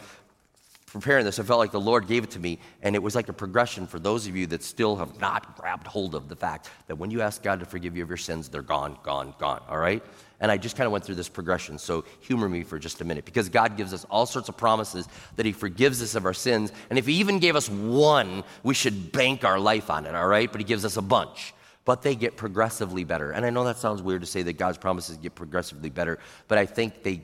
preparing 0.88 1.26
this. 1.26 1.40
I 1.40 1.44
felt 1.44 1.60
like 1.60 1.72
the 1.72 1.80
Lord 1.80 2.08
gave 2.08 2.24
it 2.24 2.32
to 2.32 2.40
me, 2.40 2.58
and 2.82 2.96
it 2.96 3.04
was 3.04 3.16
like 3.16 3.28
a 3.28 3.34
progression 3.34 3.86
for 3.86 4.00
those 4.00 4.28
of 4.28 4.36
you 4.36 4.48
that 4.48 4.64
still 4.64 4.96
have 4.96 5.20
not 5.20 5.58
grabbed 5.58 5.88
hold 5.88 6.16
of 6.16 6.30
the 6.30 6.36
fact 6.36 6.70
that 6.88 6.96
when 6.96 7.12
you 7.12 7.22
ask 7.22 7.44
God 7.44 7.60
to 7.60 7.66
forgive 7.66 7.98
you 7.98 8.04
of 8.04 8.10
your 8.10 8.18
sins, 8.18 8.48
they're 8.48 8.62
gone, 8.62 8.98
gone, 9.04 9.34
gone. 9.38 9.62
All 9.68 9.78
right? 9.78 10.04
And 10.40 10.52
I 10.52 10.58
just 10.58 10.76
kind 10.76 10.86
of 10.86 10.92
went 10.92 11.04
through 11.06 11.16
this 11.16 11.30
progression. 11.30 11.78
So 11.78 12.06
humor 12.22 12.50
me 12.50 12.64
for 12.64 12.78
just 12.78 13.02
a 13.02 13.06
minute 13.06 13.26
because 13.26 13.50
God 13.50 13.78
gives 13.78 13.94
us 13.94 14.06
all 14.10 14.26
sorts 14.26 14.50
of 14.50 14.58
promises 14.58 15.08
that 15.36 15.46
He 15.46 15.52
forgives 15.52 16.02
us 16.02 16.16
of 16.16 16.26
our 16.26 16.34
sins. 16.34 16.72
And 16.90 17.00
if 17.00 17.06
He 17.06 17.14
even 17.14 17.40
gave 17.40 17.56
us 17.56 17.70
one, 17.70 18.44
we 18.64 18.74
should 18.74 19.12
bank 19.12 19.44
our 19.44 19.60
life 19.60 19.90
on 19.90 20.06
it, 20.06 20.16
all 20.16 20.28
right? 20.28 20.52
But 20.52 20.62
He 20.62 20.66
gives 20.66 20.86
us 20.86 20.98
a 20.98 21.02
bunch 21.02 21.54
but 21.86 22.02
they 22.02 22.16
get 22.16 22.36
progressively 22.36 23.04
better. 23.04 23.30
And 23.30 23.46
I 23.46 23.52
know 23.52 23.64
that 23.66 23.78
sounds 23.78 24.02
weird 24.02 24.22
to 24.22 24.26
say 24.26 24.42
that 24.42 24.54
God's 24.54 24.80
promises 24.80 25.18
get 25.18 25.36
progressively 25.36 25.92
better, 25.92 26.18
but 26.48 26.58
I 26.58 26.66
think 26.66 27.04
they 27.04 27.22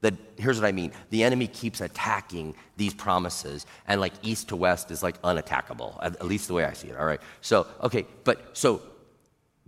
that 0.00 0.14
here's 0.36 0.60
what 0.60 0.66
I 0.66 0.72
mean. 0.72 0.92
The 1.10 1.24
enemy 1.24 1.48
keeps 1.48 1.80
attacking 1.80 2.54
these 2.76 2.94
promises, 2.94 3.66
and 3.86 4.00
like 4.00 4.12
east 4.22 4.48
to 4.48 4.56
west 4.56 4.90
is 4.90 5.02
like 5.02 5.20
unattackable, 5.22 5.98
at, 6.00 6.24
least 6.24 6.48
the 6.48 6.54
way 6.54 6.64
I 6.64 6.72
see 6.72 6.88
it. 6.88 6.96
All 6.96 7.04
right. 7.04 7.20
So, 7.40 7.66
okay, 7.82 8.06
but 8.24 8.56
so 8.56 8.80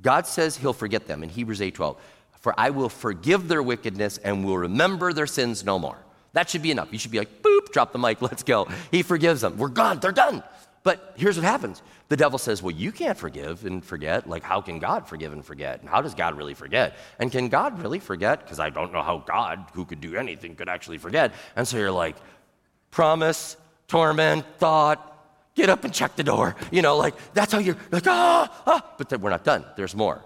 God 0.00 0.26
says 0.26 0.56
he'll 0.56 0.72
forget 0.72 1.06
them 1.06 1.22
in 1.22 1.28
Hebrews 1.28 1.60
8:12. 1.60 1.96
For 2.40 2.54
I 2.58 2.70
will 2.70 2.88
forgive 2.88 3.48
their 3.48 3.62
wickedness 3.62 4.18
and 4.18 4.44
will 4.44 4.58
remember 4.58 5.12
their 5.12 5.26
sins 5.26 5.64
no 5.64 5.78
more. 5.78 5.98
That 6.32 6.48
should 6.48 6.62
be 6.62 6.70
enough. 6.70 6.88
You 6.92 6.98
should 6.98 7.10
be 7.10 7.18
like, 7.18 7.42
boop, 7.42 7.72
drop 7.72 7.92
the 7.92 7.98
mic, 7.98 8.22
let's 8.22 8.42
go. 8.42 8.68
He 8.90 9.02
forgives 9.02 9.42
them. 9.42 9.56
We're 9.56 9.68
gone, 9.68 10.00
they're 10.00 10.12
done. 10.12 10.42
But 10.82 11.12
here's 11.16 11.36
what 11.36 11.44
happens 11.44 11.82
the 12.08 12.16
devil 12.16 12.38
says, 12.38 12.62
Well, 12.62 12.74
you 12.74 12.90
can't 12.90 13.16
forgive 13.16 13.64
and 13.64 13.84
forget. 13.84 14.28
Like, 14.28 14.42
how 14.42 14.60
can 14.60 14.78
God 14.78 15.06
forgive 15.06 15.32
and 15.32 15.44
forget? 15.44 15.80
And 15.80 15.88
how 15.88 16.02
does 16.02 16.14
God 16.14 16.36
really 16.36 16.54
forget? 16.54 16.96
And 17.18 17.30
can 17.30 17.48
God 17.48 17.80
really 17.80 18.00
forget? 18.00 18.40
Because 18.40 18.58
I 18.58 18.70
don't 18.70 18.92
know 18.92 19.02
how 19.02 19.18
God, 19.18 19.66
who 19.74 19.84
could 19.84 20.00
do 20.00 20.16
anything, 20.16 20.56
could 20.56 20.68
actually 20.68 20.98
forget. 20.98 21.32
And 21.54 21.68
so 21.68 21.76
you're 21.76 21.92
like, 21.92 22.16
Promise, 22.90 23.56
torment, 23.86 24.44
thought, 24.58 25.06
get 25.54 25.68
up 25.68 25.84
and 25.84 25.94
check 25.94 26.16
the 26.16 26.24
door. 26.24 26.56
You 26.72 26.82
know, 26.82 26.96
like, 26.96 27.14
that's 27.34 27.52
how 27.52 27.58
you're 27.58 27.76
like, 27.92 28.06
ah, 28.06 28.62
ah. 28.66 28.94
But 28.98 29.08
then 29.08 29.20
we're 29.20 29.30
not 29.30 29.44
done. 29.44 29.64
There's 29.76 29.94
more. 29.94 30.24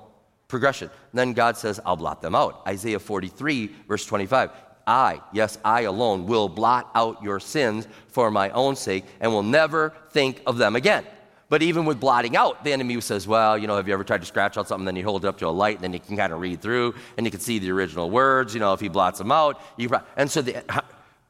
Progression. 0.55 0.89
And 1.11 1.19
then 1.19 1.33
God 1.33 1.57
says, 1.57 1.81
I'll 1.85 1.97
blot 1.97 2.23
them 2.23 2.37
out. 2.37 2.63
Isaiah 2.65 3.01
43, 3.01 3.75
verse 3.89 4.07
25. 4.07 4.53
I, 4.87 5.21
yes, 5.33 5.59
I 5.65 5.81
alone, 5.81 6.27
will 6.27 6.49
blot 6.49 6.93
out 6.95 7.21
your 7.25 7.41
sins 7.41 7.89
for 8.07 8.31
my 8.31 8.51
own 8.51 8.77
sake 8.77 9.05
and 9.19 9.33
will 9.33 9.43
never 9.43 9.93
think 10.11 10.41
of 10.47 10.57
them 10.57 10.77
again. 10.77 11.05
But 11.49 11.63
even 11.63 11.87
with 11.87 11.99
blotting 11.99 12.37
out, 12.37 12.63
the 12.63 12.73
enemy 12.73 13.01
says, 13.01 13.27
Well, 13.27 13.59
you 13.59 13.67
know, 13.67 13.77
have 13.77 13.89
you 13.89 13.95
ever 13.95 14.05
tried 14.05 14.21
to 14.21 14.27
scratch 14.27 14.57
out 14.57 14.69
something, 14.69 14.85
then 14.85 14.95
you 14.95 15.03
hold 15.03 15.25
it 15.25 15.29
up 15.29 15.39
to 15.39 15.49
a 15.49 15.51
light, 15.51 15.75
and 15.75 15.83
then 15.83 15.93
you 15.93 15.99
can 15.99 16.17
kind 16.17 16.33
of 16.33 16.39
read 16.39 16.63
through, 16.63 16.95
and 17.17 17.27
you 17.27 17.33
can 17.33 17.41
see 17.41 17.59
the 17.59 17.73
original 17.73 18.11
words. 18.11 18.55
You 18.55 18.61
know, 18.61 18.75
if 18.75 18.81
he 18.81 18.89
blots 18.89 19.19
them 19.19 19.33
out, 19.33 19.61
you. 19.77 19.91
And 20.17 20.31
so, 20.31 20.41
the, 20.41 20.63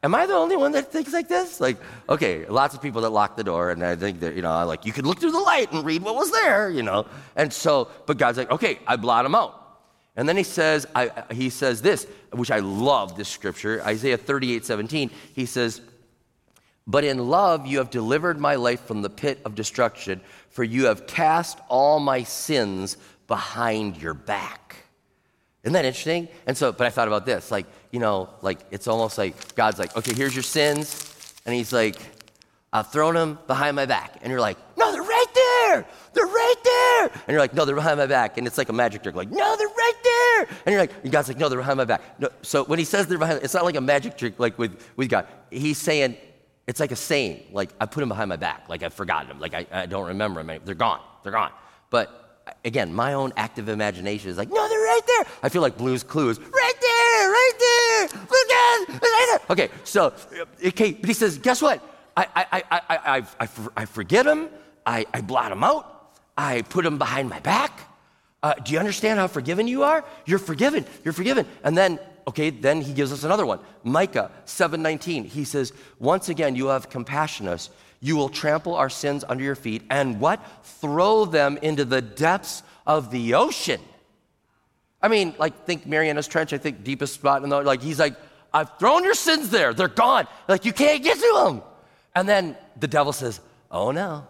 am 0.04 0.14
I 0.14 0.26
the 0.26 0.34
only 0.34 0.56
one 0.56 0.72
that 0.72 0.92
thinks 0.92 1.12
like 1.12 1.28
this? 1.28 1.60
Like, 1.60 1.78
okay, 2.08 2.46
lots 2.46 2.74
of 2.74 2.82
people 2.82 3.00
that 3.02 3.10
lock 3.10 3.36
the 3.36 3.42
door, 3.42 3.70
and 3.70 3.82
I 3.82 3.96
think 3.96 4.20
that, 4.20 4.36
you 4.36 4.42
know, 4.42 4.64
like, 4.66 4.84
you 4.84 4.92
could 4.92 5.06
look 5.06 5.18
through 5.18 5.32
the 5.32 5.40
light 5.40 5.72
and 5.72 5.84
read 5.84 6.02
what 6.02 6.14
was 6.14 6.30
there, 6.30 6.70
you 6.70 6.82
know. 6.82 7.06
And 7.34 7.52
so, 7.52 7.88
but 8.06 8.18
God's 8.18 8.38
like, 8.38 8.50
Okay, 8.50 8.78
I 8.86 8.96
blot 8.96 9.24
them 9.24 9.34
out. 9.34 9.62
And 10.16 10.28
then 10.28 10.36
he 10.36 10.44
says, 10.44 10.86
I, 10.94 11.24
he 11.32 11.50
says 11.50 11.82
this, 11.82 12.06
which 12.32 12.52
I 12.52 12.60
love 12.60 13.16
this 13.16 13.28
scripture, 13.28 13.82
Isaiah 13.82 14.18
38 14.18 14.64
17. 14.64 15.10
He 15.34 15.46
says, 15.46 15.80
But 16.86 17.02
in 17.04 17.18
love 17.18 17.66
you 17.66 17.78
have 17.78 17.90
delivered 17.90 18.38
my 18.38 18.54
life 18.56 18.82
from 18.82 19.02
the 19.02 19.10
pit 19.10 19.40
of 19.44 19.54
destruction, 19.54 20.20
for 20.50 20.62
you 20.62 20.84
have 20.84 21.06
cast 21.06 21.58
all 21.68 21.98
my 21.98 22.22
sins 22.22 22.98
behind 23.26 24.00
your 24.00 24.14
back. 24.14 24.83
Isn't 25.64 25.72
that 25.72 25.86
interesting? 25.86 26.28
And 26.46 26.56
so, 26.56 26.72
but 26.72 26.86
I 26.86 26.90
thought 26.90 27.08
about 27.08 27.24
this, 27.24 27.50
like, 27.50 27.66
you 27.90 27.98
know, 27.98 28.28
like 28.42 28.60
it's 28.70 28.86
almost 28.86 29.16
like 29.16 29.54
God's 29.54 29.78
like, 29.78 29.96
okay, 29.96 30.14
here's 30.14 30.34
your 30.34 30.42
sins. 30.42 31.10
And 31.46 31.54
he's 31.54 31.72
like, 31.72 31.96
I've 32.70 32.92
thrown 32.92 33.14
them 33.14 33.38
behind 33.46 33.74
my 33.76 33.86
back. 33.86 34.18
And 34.20 34.30
you're 34.30 34.40
like, 34.40 34.58
no, 34.76 34.92
they're 34.92 35.02
right 35.02 35.26
there. 35.34 35.86
They're 36.12 36.26
right 36.26 36.54
there. 36.62 37.04
And 37.04 37.28
you're 37.28 37.40
like, 37.40 37.54
no, 37.54 37.64
they're 37.64 37.74
behind 37.74 37.98
my 37.98 38.06
back. 38.06 38.36
And 38.36 38.46
it's 38.46 38.58
like 38.58 38.68
a 38.68 38.74
magic 38.74 39.02
trick, 39.02 39.14
like, 39.14 39.30
no, 39.30 39.56
they're 39.56 39.66
right 39.68 39.92
there. 40.02 40.40
And 40.66 40.72
you're 40.72 40.80
like, 40.80 40.92
and 41.02 41.10
God's 41.10 41.28
like, 41.28 41.38
no, 41.38 41.48
they're 41.48 41.58
behind 41.58 41.78
my 41.78 41.84
back. 41.86 42.02
No, 42.20 42.28
so 42.42 42.64
when 42.64 42.78
he 42.78 42.84
says 42.84 43.06
they're 43.06 43.16
behind, 43.16 43.42
it's 43.42 43.54
not 43.54 43.64
like 43.64 43.76
a 43.76 43.80
magic 43.80 44.18
trick 44.18 44.38
like 44.38 44.58
with, 44.58 44.86
with 44.96 45.08
God. 45.08 45.26
He's 45.50 45.78
saying, 45.78 46.16
it's 46.66 46.80
like 46.80 46.92
a 46.92 46.96
saying, 46.96 47.44
like, 47.52 47.70
I 47.80 47.86
put 47.86 48.00
them 48.00 48.08
behind 48.08 48.28
my 48.28 48.36
back. 48.36 48.68
Like, 48.68 48.82
I've 48.82 48.94
forgotten 48.94 49.28
them. 49.28 49.38
Like, 49.40 49.54
I, 49.54 49.66
I 49.70 49.86
don't 49.86 50.08
remember 50.08 50.42
them. 50.42 50.60
They're 50.64 50.74
gone. 50.74 51.00
They're 51.22 51.32
gone. 51.32 51.52
But 51.90 52.23
again, 52.64 52.92
my 52.92 53.14
own 53.14 53.32
active 53.36 53.68
imagination 53.68 54.30
is 54.30 54.36
like, 54.36 54.50
no, 54.50 54.68
they're 54.68 54.78
right 54.78 55.00
there. 55.06 55.26
I 55.42 55.48
feel 55.48 55.62
like 55.62 55.76
Blue's 55.76 56.02
Clues, 56.02 56.38
right 56.38 56.74
there, 56.80 57.30
right 57.30 57.52
there. 57.58 58.02
Look 58.20 58.50
at, 58.50 59.02
right 59.02 59.26
there. 59.30 59.40
Okay, 59.50 59.68
so, 59.84 60.12
okay, 60.64 60.92
but 60.92 61.06
he 61.06 61.14
says, 61.14 61.38
guess 61.38 61.62
what? 61.62 61.82
I, 62.16 62.26
I, 62.34 62.62
I, 62.70 62.80
I, 62.88 63.26
I, 63.40 63.48
I 63.76 63.84
forget 63.86 64.24
them, 64.24 64.48
I, 64.86 65.06
I 65.12 65.20
blot 65.20 65.50
them 65.50 65.64
out, 65.64 66.12
I 66.36 66.62
put 66.62 66.84
them 66.84 66.98
behind 66.98 67.28
my 67.28 67.40
back. 67.40 67.80
Uh, 68.42 68.54
do 68.54 68.72
you 68.72 68.78
understand 68.78 69.18
how 69.18 69.26
forgiven 69.26 69.66
you 69.66 69.84
are? 69.84 70.04
You're 70.26 70.38
forgiven. 70.38 70.84
You're 71.02 71.14
forgiven. 71.14 71.46
And 71.62 71.76
then, 71.76 71.98
okay, 72.26 72.50
then 72.50 72.80
he 72.80 72.92
gives 72.92 73.12
us 73.12 73.24
another 73.24 73.46
one. 73.46 73.60
Micah 73.82 74.30
7:19. 74.44 75.24
He 75.24 75.44
says, 75.44 75.72
"Once 75.98 76.28
again, 76.28 76.56
you 76.56 76.66
have 76.66 76.90
compassion 76.90 77.48
on 77.48 77.54
us. 77.54 77.70
You 78.00 78.16
will 78.16 78.28
trample 78.28 78.74
our 78.74 78.90
sins 78.90 79.24
under 79.28 79.42
your 79.42 79.54
feet 79.54 79.82
and 79.90 80.20
what? 80.20 80.40
Throw 80.62 81.24
them 81.24 81.58
into 81.62 81.84
the 81.84 82.02
depths 82.02 82.62
of 82.86 83.10
the 83.10 83.34
ocean." 83.34 83.80
I 85.02 85.08
mean, 85.08 85.34
like 85.38 85.66
think 85.66 85.86
Marianas 85.86 86.28
Trench. 86.28 86.52
I 86.52 86.58
think 86.58 86.84
deepest 86.84 87.14
spot 87.14 87.42
in 87.42 87.50
the 87.50 87.60
like. 87.62 87.82
He's 87.82 87.98
like, 87.98 88.14
"I've 88.52 88.78
thrown 88.78 89.04
your 89.04 89.14
sins 89.14 89.50
there. 89.50 89.74
They're 89.74 89.88
gone. 89.88 90.26
Like 90.48 90.64
you 90.64 90.72
can't 90.72 91.02
get 91.02 91.18
to 91.18 91.32
them." 91.44 91.62
And 92.14 92.28
then 92.28 92.56
the 92.78 92.86
devil 92.86 93.12
says, 93.12 93.40
Oh 93.70 93.90
no, 93.90 94.26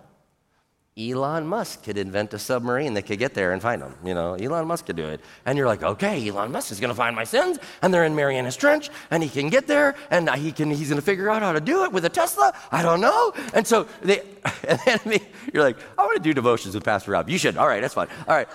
Elon 0.97 1.45
Musk 1.45 1.83
could 1.83 1.99
invent 1.99 2.33
a 2.35 2.39
submarine 2.39 2.95
that 2.95 3.03
could 3.03 3.19
get 3.19 3.35
there 3.35 3.53
and 3.53 3.61
find 3.61 3.83
them. 3.83 3.97
You 4.05 4.15
know, 4.15 4.35
Elon 4.35 4.69
Musk 4.69 4.87
could 4.87 4.95
do 4.95 5.09
it. 5.09 5.21
And 5.45 5.59
you're 5.59 5.67
like, 5.67 5.83
okay, 5.83 6.29
Elon 6.29 6.53
Musk 6.53 6.71
is 6.71 6.79
going 6.79 6.91
to 6.91 6.95
find 6.95 7.17
my 7.17 7.25
sins, 7.25 7.59
and 7.83 7.93
they're 7.93 8.05
in 8.05 8.15
Marianas 8.15 8.55
Trench, 8.55 8.91
and 9.11 9.21
he 9.21 9.29
can 9.29 9.49
get 9.49 9.67
there, 9.67 9.97
and 10.13 10.31
he 10.31 10.53
can, 10.53 10.71
he's 10.71 10.89
going 10.89 11.01
to 11.01 11.05
figure 11.05 11.29
out 11.29 11.43
how 11.43 11.51
to 11.51 11.61
do 11.61 11.83
it 11.83 11.91
with 11.91 12.05
a 12.05 12.09
Tesla. 12.09 12.55
I 12.71 12.83
don't 12.83 13.01
know. 13.01 13.33
And 13.55 13.67
so 13.67 13.89
they, 14.03 14.23
and 14.69 14.79
then 14.85 15.21
you're 15.53 15.65
like, 15.65 15.79
I 15.99 16.03
want 16.03 16.17
to 16.17 16.23
do 16.23 16.33
devotions 16.33 16.77
with 16.77 16.85
Pastor 16.85 17.11
Rob. 17.11 17.29
You 17.29 17.39
should. 17.39 17.57
All 17.57 17.67
right, 17.67 17.81
that's 17.81 17.95
fine. 17.95 18.09
All 18.29 18.37
right. 18.37 18.49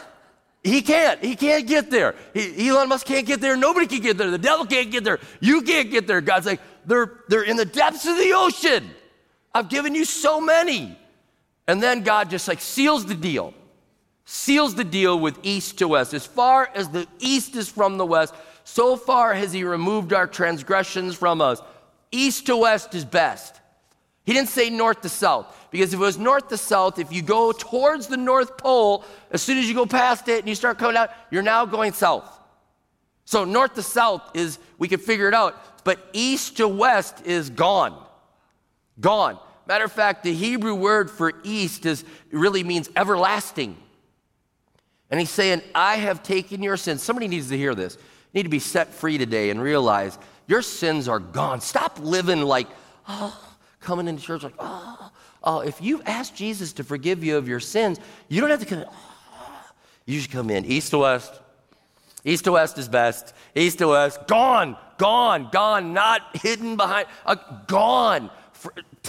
He 0.64 0.82
can't. 0.82 1.22
He 1.22 1.36
can't 1.36 1.68
get 1.68 1.92
there. 1.92 2.16
He, 2.34 2.70
Elon 2.70 2.88
Musk 2.88 3.06
can't 3.06 3.28
get 3.28 3.42
there. 3.42 3.58
Nobody 3.58 3.86
can 3.86 4.00
get 4.00 4.18
there. 4.18 4.32
The 4.32 4.38
devil 4.38 4.66
can't 4.66 4.92
get 4.92 5.04
there. 5.04 5.20
You 5.42 5.62
can't 5.62 5.92
get 5.92 6.08
there. 6.08 6.22
God's 6.22 6.46
like, 6.46 6.62
they're, 6.86 7.20
they're 7.28 7.44
in 7.44 7.58
the 7.58 7.66
depths 7.66 8.06
of 8.06 8.16
the 8.16 8.32
ocean. 8.34 8.90
I've 9.54 9.68
given 9.68 9.94
you 9.94 10.06
so 10.06 10.40
many. 10.40 10.98
And 11.70 11.84
then 11.84 12.02
God 12.02 12.32
just 12.32 12.48
like 12.48 12.62
seals 12.62 13.06
the 13.06 13.14
deal, 13.14 13.54
seals 14.26 14.74
the 14.74 14.84
deal 14.84 15.20
with 15.20 15.38
east 15.44 15.78
to 15.78 15.88
west. 15.90 16.16
As 16.16 16.26
far 16.26 16.68
as 16.74 16.90
the 16.90 17.08
east 17.20 17.56
is 17.56 17.70
from 17.70 18.00
the 18.00 18.08
west, 18.08 18.34
so 18.64 18.96
far 18.96 19.36
has 19.36 19.54
He 19.54 19.64
removed 19.64 20.12
our 20.12 20.26
transgressions 20.26 21.16
from 21.16 21.42
us. 21.42 21.62
East 22.12 22.48
to 22.48 22.58
west 22.58 22.96
is 22.96 23.06
best. 23.06 23.62
He 24.26 24.34
didn't 24.34 24.50
say 24.50 24.72
north 24.72 25.02
to 25.02 25.10
south, 25.10 25.68
because 25.70 25.94
if 25.94 26.00
it 26.00 26.04
was 26.04 26.18
north 26.18 26.48
to 26.48 26.58
south, 26.58 26.98
if 26.98 27.14
you 27.14 27.22
go 27.22 27.52
towards 27.52 28.08
the 28.08 28.18
North 28.18 28.58
Pole, 28.58 29.06
as 29.30 29.44
soon 29.44 29.60
as 29.60 29.70
you 29.70 29.76
go 29.76 29.86
past 29.86 30.28
it 30.28 30.40
and 30.40 30.50
you 30.50 30.56
start 30.56 30.80
coming 30.80 30.98
out, 30.98 31.12
you're 31.30 31.44
now 31.44 31.68
going 31.68 31.94
south. 31.94 32.28
So 33.26 33.46
north 33.46 33.76
to 33.76 33.84
south 33.84 34.24
is, 34.34 34.58
we 34.80 34.88
can 34.88 35.00
figure 35.00 35.28
it 35.28 35.36
out, 35.36 35.84
but 35.84 36.00
east 36.14 36.58
to 36.58 36.68
west 36.68 37.28
is 37.28 37.52
gone. 37.52 37.96
Gone. 39.00 39.38
Matter 39.70 39.86
of 39.86 39.92
fact, 39.92 40.24
the 40.24 40.34
Hebrew 40.34 40.74
word 40.74 41.12
for 41.12 41.32
east 41.44 41.86
is 41.86 42.04
really 42.32 42.64
means 42.64 42.90
everlasting. 42.96 43.78
And 45.12 45.20
he's 45.20 45.30
saying, 45.30 45.62
I 45.76 45.98
have 45.98 46.24
taken 46.24 46.64
your 46.64 46.76
sins. 46.76 47.04
Somebody 47.04 47.28
needs 47.28 47.50
to 47.50 47.58
hear 47.58 47.76
this. 47.76 47.96
You 47.96 48.40
need 48.40 48.44
to 48.44 48.50
be 48.50 48.58
set 48.58 48.92
free 48.92 49.20
today 49.20 49.52
and 49.52 49.62
realize 49.62 50.18
your 50.48 50.64
sins 50.64 51.08
are 51.08 51.20
gone. 51.20 51.62
Stop 51.62 52.00
living 52.00 52.42
like, 52.42 52.68
oh, 53.08 53.40
coming 53.80 54.08
into 54.08 54.24
church 54.24 54.42
like, 54.42 54.56
oh, 54.58 55.12
oh. 55.44 55.60
If 55.60 55.80
you've 55.84 56.02
asked 56.08 56.36
Jesus 56.36 56.74
to 56.74 56.84
forgive 56.84 57.24
you 57.24 57.38
of 57.38 57.48
your 57.48 57.60
sins, 57.60 58.00
you 58.28 58.42
don't 58.42 58.50
have 58.50 58.62
to 58.62 58.66
come. 58.66 58.86
Oh. 58.88 59.72
You 60.08 60.20
should 60.20 60.32
come 60.32 60.50
in 60.50 60.66
east 60.66 60.90
to 60.92 60.98
west. 60.98 61.40
East 62.26 62.46
to 62.46 62.54
west 62.54 62.80
is 62.80 62.90
best. 62.90 63.36
East 63.54 63.78
to 63.78 63.90
west, 63.90 64.26
gone, 64.26 64.76
gone, 64.98 65.48
gone, 65.52 65.94
not 65.94 66.22
hidden 66.38 66.76
behind, 66.76 67.08
uh, 67.24 67.36
gone 67.68 68.32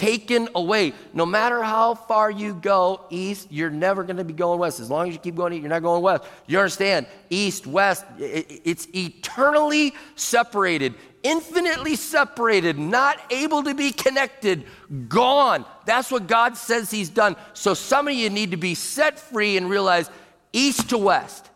taken 0.01 0.49
away. 0.55 0.93
No 1.13 1.27
matter 1.27 1.61
how 1.61 1.93
far 1.93 2.31
you 2.31 2.55
go 2.55 3.05
east, 3.11 3.47
you're 3.51 3.69
never 3.69 4.03
going 4.03 4.17
to 4.17 4.23
be 4.23 4.33
going 4.33 4.59
west. 4.59 4.79
As 4.79 4.89
long 4.89 5.07
as 5.07 5.13
you 5.13 5.19
keep 5.19 5.35
going 5.35 5.53
east, 5.53 5.61
you're 5.61 5.69
not 5.69 5.83
going 5.83 6.01
west. 6.01 6.23
You 6.47 6.57
understand? 6.57 7.05
East, 7.29 7.67
west, 7.67 8.03
it's 8.17 8.87
eternally 8.93 9.93
separated. 10.15 10.95
infinitely 11.23 11.95
separated, 11.95 12.77
not 12.77 13.19
able 13.31 13.63
to 13.63 13.73
be 13.73 13.91
connected, 13.91 14.63
gone. 15.07 15.65
That's 15.85 16.11
what 16.11 16.27
God 16.27 16.57
says 16.57 16.89
He's 16.91 17.09
done. 17.09 17.35
So 17.53 17.73
some 17.73 18.07
of 18.07 18.13
you 18.13 18.29
need 18.29 18.51
to 18.51 18.57
be 18.57 18.75
set 18.75 19.19
free 19.19 19.57
and 19.57 19.69
realize 19.69 20.09
east 20.53 20.89
to 20.89 20.97
west. 20.97 21.49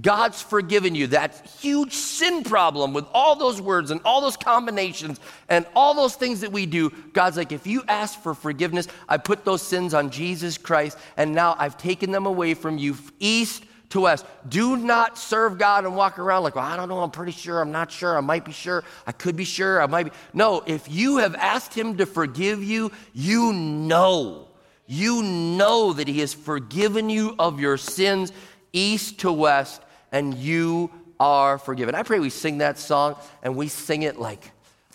God's 0.00 0.40
forgiven 0.40 0.94
you. 0.94 1.08
That 1.08 1.46
huge 1.60 1.92
sin 1.92 2.44
problem 2.44 2.94
with 2.94 3.04
all 3.12 3.36
those 3.36 3.60
words 3.60 3.90
and 3.90 4.00
all 4.04 4.20
those 4.20 4.36
combinations 4.36 5.20
and 5.48 5.66
all 5.76 5.94
those 5.94 6.14
things 6.14 6.40
that 6.40 6.52
we 6.52 6.64
do. 6.64 6.90
God's 7.12 7.36
like, 7.36 7.52
if 7.52 7.66
you 7.66 7.82
ask 7.88 8.18
for 8.20 8.34
forgiveness, 8.34 8.88
I 9.08 9.18
put 9.18 9.44
those 9.44 9.60
sins 9.60 9.92
on 9.92 10.10
Jesus 10.10 10.56
Christ, 10.56 10.96
and 11.16 11.34
now 11.34 11.54
I've 11.58 11.76
taken 11.76 12.10
them 12.10 12.26
away 12.26 12.54
from 12.54 12.78
you 12.78 12.96
east 13.20 13.64
to 13.90 14.00
west. 14.00 14.24
Do 14.48 14.78
not 14.78 15.18
serve 15.18 15.58
God 15.58 15.84
and 15.84 15.94
walk 15.94 16.18
around 16.18 16.42
like, 16.44 16.56
well, 16.56 16.64
I 16.64 16.76
don't 16.76 16.88
know, 16.88 17.00
I'm 17.00 17.10
pretty 17.10 17.32
sure, 17.32 17.60
I'm 17.60 17.72
not 17.72 17.92
sure, 17.92 18.16
I 18.16 18.20
might 18.20 18.46
be 18.46 18.52
sure, 18.52 18.84
I 19.06 19.12
could 19.12 19.36
be 19.36 19.44
sure, 19.44 19.82
I 19.82 19.86
might 19.86 20.04
be. 20.04 20.12
No, 20.32 20.62
if 20.66 20.90
you 20.90 21.18
have 21.18 21.34
asked 21.34 21.74
Him 21.74 21.98
to 21.98 22.06
forgive 22.06 22.64
you, 22.64 22.90
you 23.12 23.52
know. 23.52 24.48
You 24.86 25.22
know 25.22 25.92
that 25.92 26.08
He 26.08 26.20
has 26.20 26.34
forgiven 26.34 27.10
you 27.10 27.34
of 27.38 27.60
your 27.60 27.76
sins 27.76 28.32
east 28.72 29.20
to 29.20 29.32
west, 29.32 29.82
and 30.10 30.34
you 30.34 30.90
are 31.18 31.58
forgiven. 31.58 31.94
I 31.94 32.02
pray 32.02 32.18
we 32.18 32.30
sing 32.30 32.58
that 32.58 32.78
song 32.78 33.16
and 33.42 33.54
we 33.54 33.68
sing 33.68 34.02
it 34.02 34.18
like, 34.18 34.50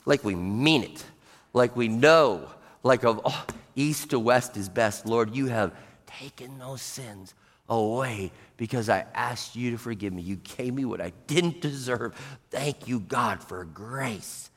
like 0.06 0.24
we 0.24 0.36
mean 0.36 0.84
it, 0.84 1.06
like 1.54 1.76
we 1.76 1.88
know, 1.88 2.50
like 2.84 3.04
of 3.04 3.22
oh, 3.24 3.46
east 3.76 4.10
to 4.10 4.20
west 4.20 4.58
is 4.58 4.68
best. 4.68 5.06
Lord, 5.06 5.36
you 5.36 5.48
have 5.48 5.74
taken 6.06 6.58
those 6.60 6.82
sins 6.82 7.34
away 7.70 8.32
because 8.58 8.90
I 8.90 9.06
asked 9.14 9.56
you 9.56 9.72
to 9.72 9.78
forgive 9.78 10.14
me. 10.14 10.22
You 10.22 10.36
gave 10.36 10.74
me 10.74 10.86
what 10.86 11.00
I 11.00 11.14
didn't 11.28 11.62
deserve. 11.62 12.14
Thank 12.50 12.88
you, 12.88 13.00
God, 13.00 13.42
for 13.42 13.64
grace. 13.66 14.50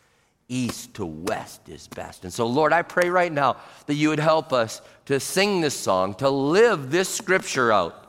East 0.48 0.94
to 0.94 1.06
west 1.06 1.68
is 1.68 1.86
best. 1.86 2.24
And 2.24 2.32
so, 2.32 2.46
Lord, 2.46 2.72
I 2.72 2.82
pray 2.82 3.08
right 3.08 3.30
now 3.30 3.58
that 3.86 3.94
you 3.94 4.08
would 4.08 4.18
help 4.18 4.52
us 4.52 4.82
to 5.04 5.20
sing 5.20 5.60
this 5.60 5.74
song, 5.74 6.14
to 6.14 6.28
live 6.28 6.90
this 6.90 7.08
scripture 7.08 7.70
out 7.70 7.99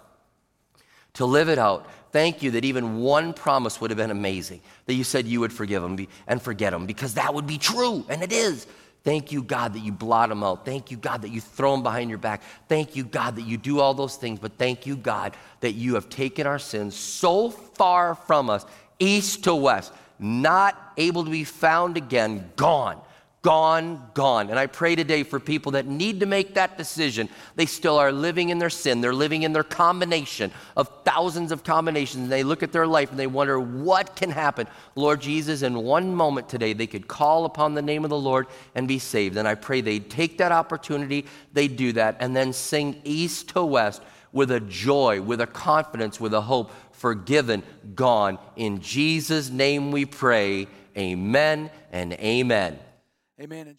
to 1.13 1.25
live 1.25 1.49
it 1.49 1.57
out. 1.57 1.87
Thank 2.11 2.43
you 2.43 2.51
that 2.51 2.65
even 2.65 2.99
one 2.99 3.33
promise 3.33 3.79
would 3.79 3.89
have 3.89 3.97
been 3.97 4.11
amazing. 4.11 4.61
That 4.85 4.95
you 4.95 5.03
said 5.03 5.25
you 5.25 5.39
would 5.39 5.53
forgive 5.53 5.81
them 5.81 6.07
and 6.27 6.41
forget 6.41 6.71
them 6.71 6.85
because 6.85 7.13
that 7.13 7.33
would 7.33 7.47
be 7.47 7.57
true, 7.57 8.05
and 8.09 8.21
it 8.21 8.31
is. 8.31 8.67
Thank 9.03 9.31
you, 9.31 9.41
God, 9.41 9.73
that 9.73 9.79
you 9.79 9.91
blot 9.91 10.29
them 10.29 10.43
out. 10.43 10.63
Thank 10.63 10.91
you, 10.91 10.97
God, 10.97 11.23
that 11.23 11.29
you 11.29 11.41
throw 11.41 11.71
them 11.71 11.81
behind 11.81 12.09
your 12.09 12.19
back. 12.19 12.43
Thank 12.67 12.95
you, 12.95 13.03
God, 13.03 13.35
that 13.37 13.43
you 13.43 13.57
do 13.57 13.79
all 13.79 13.95
those 13.95 14.15
things. 14.15 14.39
But 14.39 14.57
thank 14.57 14.85
you, 14.85 14.95
God, 14.95 15.35
that 15.61 15.71
you 15.71 15.95
have 15.95 16.07
taken 16.09 16.45
our 16.45 16.59
sins 16.59 16.95
so 16.95 17.49
far 17.49 18.13
from 18.13 18.49
us, 18.49 18.63
east 18.99 19.45
to 19.45 19.55
west, 19.55 19.91
not 20.19 20.93
able 20.97 21.23
to 21.23 21.31
be 21.31 21.43
found 21.43 21.97
again, 21.97 22.51
gone 22.55 23.01
gone, 23.41 24.11
gone. 24.13 24.51
And 24.51 24.59
I 24.59 24.67
pray 24.67 24.95
today 24.95 25.23
for 25.23 25.39
people 25.39 25.71
that 25.71 25.87
need 25.87 26.19
to 26.19 26.27
make 26.27 26.53
that 26.53 26.77
decision. 26.77 27.27
They 27.55 27.65
still 27.65 27.97
are 27.97 28.11
living 28.11 28.49
in 28.49 28.59
their 28.59 28.69
sin. 28.69 29.01
They're 29.01 29.15
living 29.15 29.41
in 29.43 29.51
their 29.51 29.63
combination 29.63 30.51
of 30.77 30.89
thousands 31.03 31.51
of 31.51 31.63
combinations. 31.63 32.23
And 32.23 32.31
they 32.31 32.43
look 32.43 32.61
at 32.61 32.71
their 32.71 32.85
life 32.85 33.09
and 33.09 33.19
they 33.19 33.27
wonder 33.27 33.59
what 33.59 34.15
can 34.15 34.29
happen. 34.29 34.67
Lord 34.95 35.21
Jesus, 35.21 35.63
in 35.63 35.81
one 35.81 36.13
moment 36.13 36.49
today, 36.49 36.73
they 36.73 36.85
could 36.85 37.07
call 37.07 37.45
upon 37.45 37.73
the 37.73 37.81
name 37.81 38.03
of 38.03 38.11
the 38.11 38.17
Lord 38.17 38.45
and 38.75 38.87
be 38.87 38.99
saved. 38.99 39.37
And 39.37 39.47
I 39.47 39.55
pray 39.55 39.81
they'd 39.81 40.09
take 40.09 40.37
that 40.37 40.51
opportunity, 40.51 41.25
they 41.51 41.67
do 41.67 41.93
that, 41.93 42.17
and 42.19 42.35
then 42.35 42.53
sing 42.53 43.01
east 43.03 43.49
to 43.49 43.65
west 43.65 44.03
with 44.31 44.51
a 44.51 44.59
joy, 44.59 45.19
with 45.19 45.41
a 45.41 45.47
confidence, 45.47 46.19
with 46.19 46.33
a 46.33 46.41
hope, 46.41 46.71
forgiven, 46.91 47.63
gone. 47.95 48.37
In 48.55 48.81
Jesus' 48.81 49.49
name 49.49 49.91
we 49.91 50.05
pray. 50.05 50.67
Amen 50.95 51.71
and 51.91 52.13
amen. 52.13 52.77
Amen. 53.41 53.77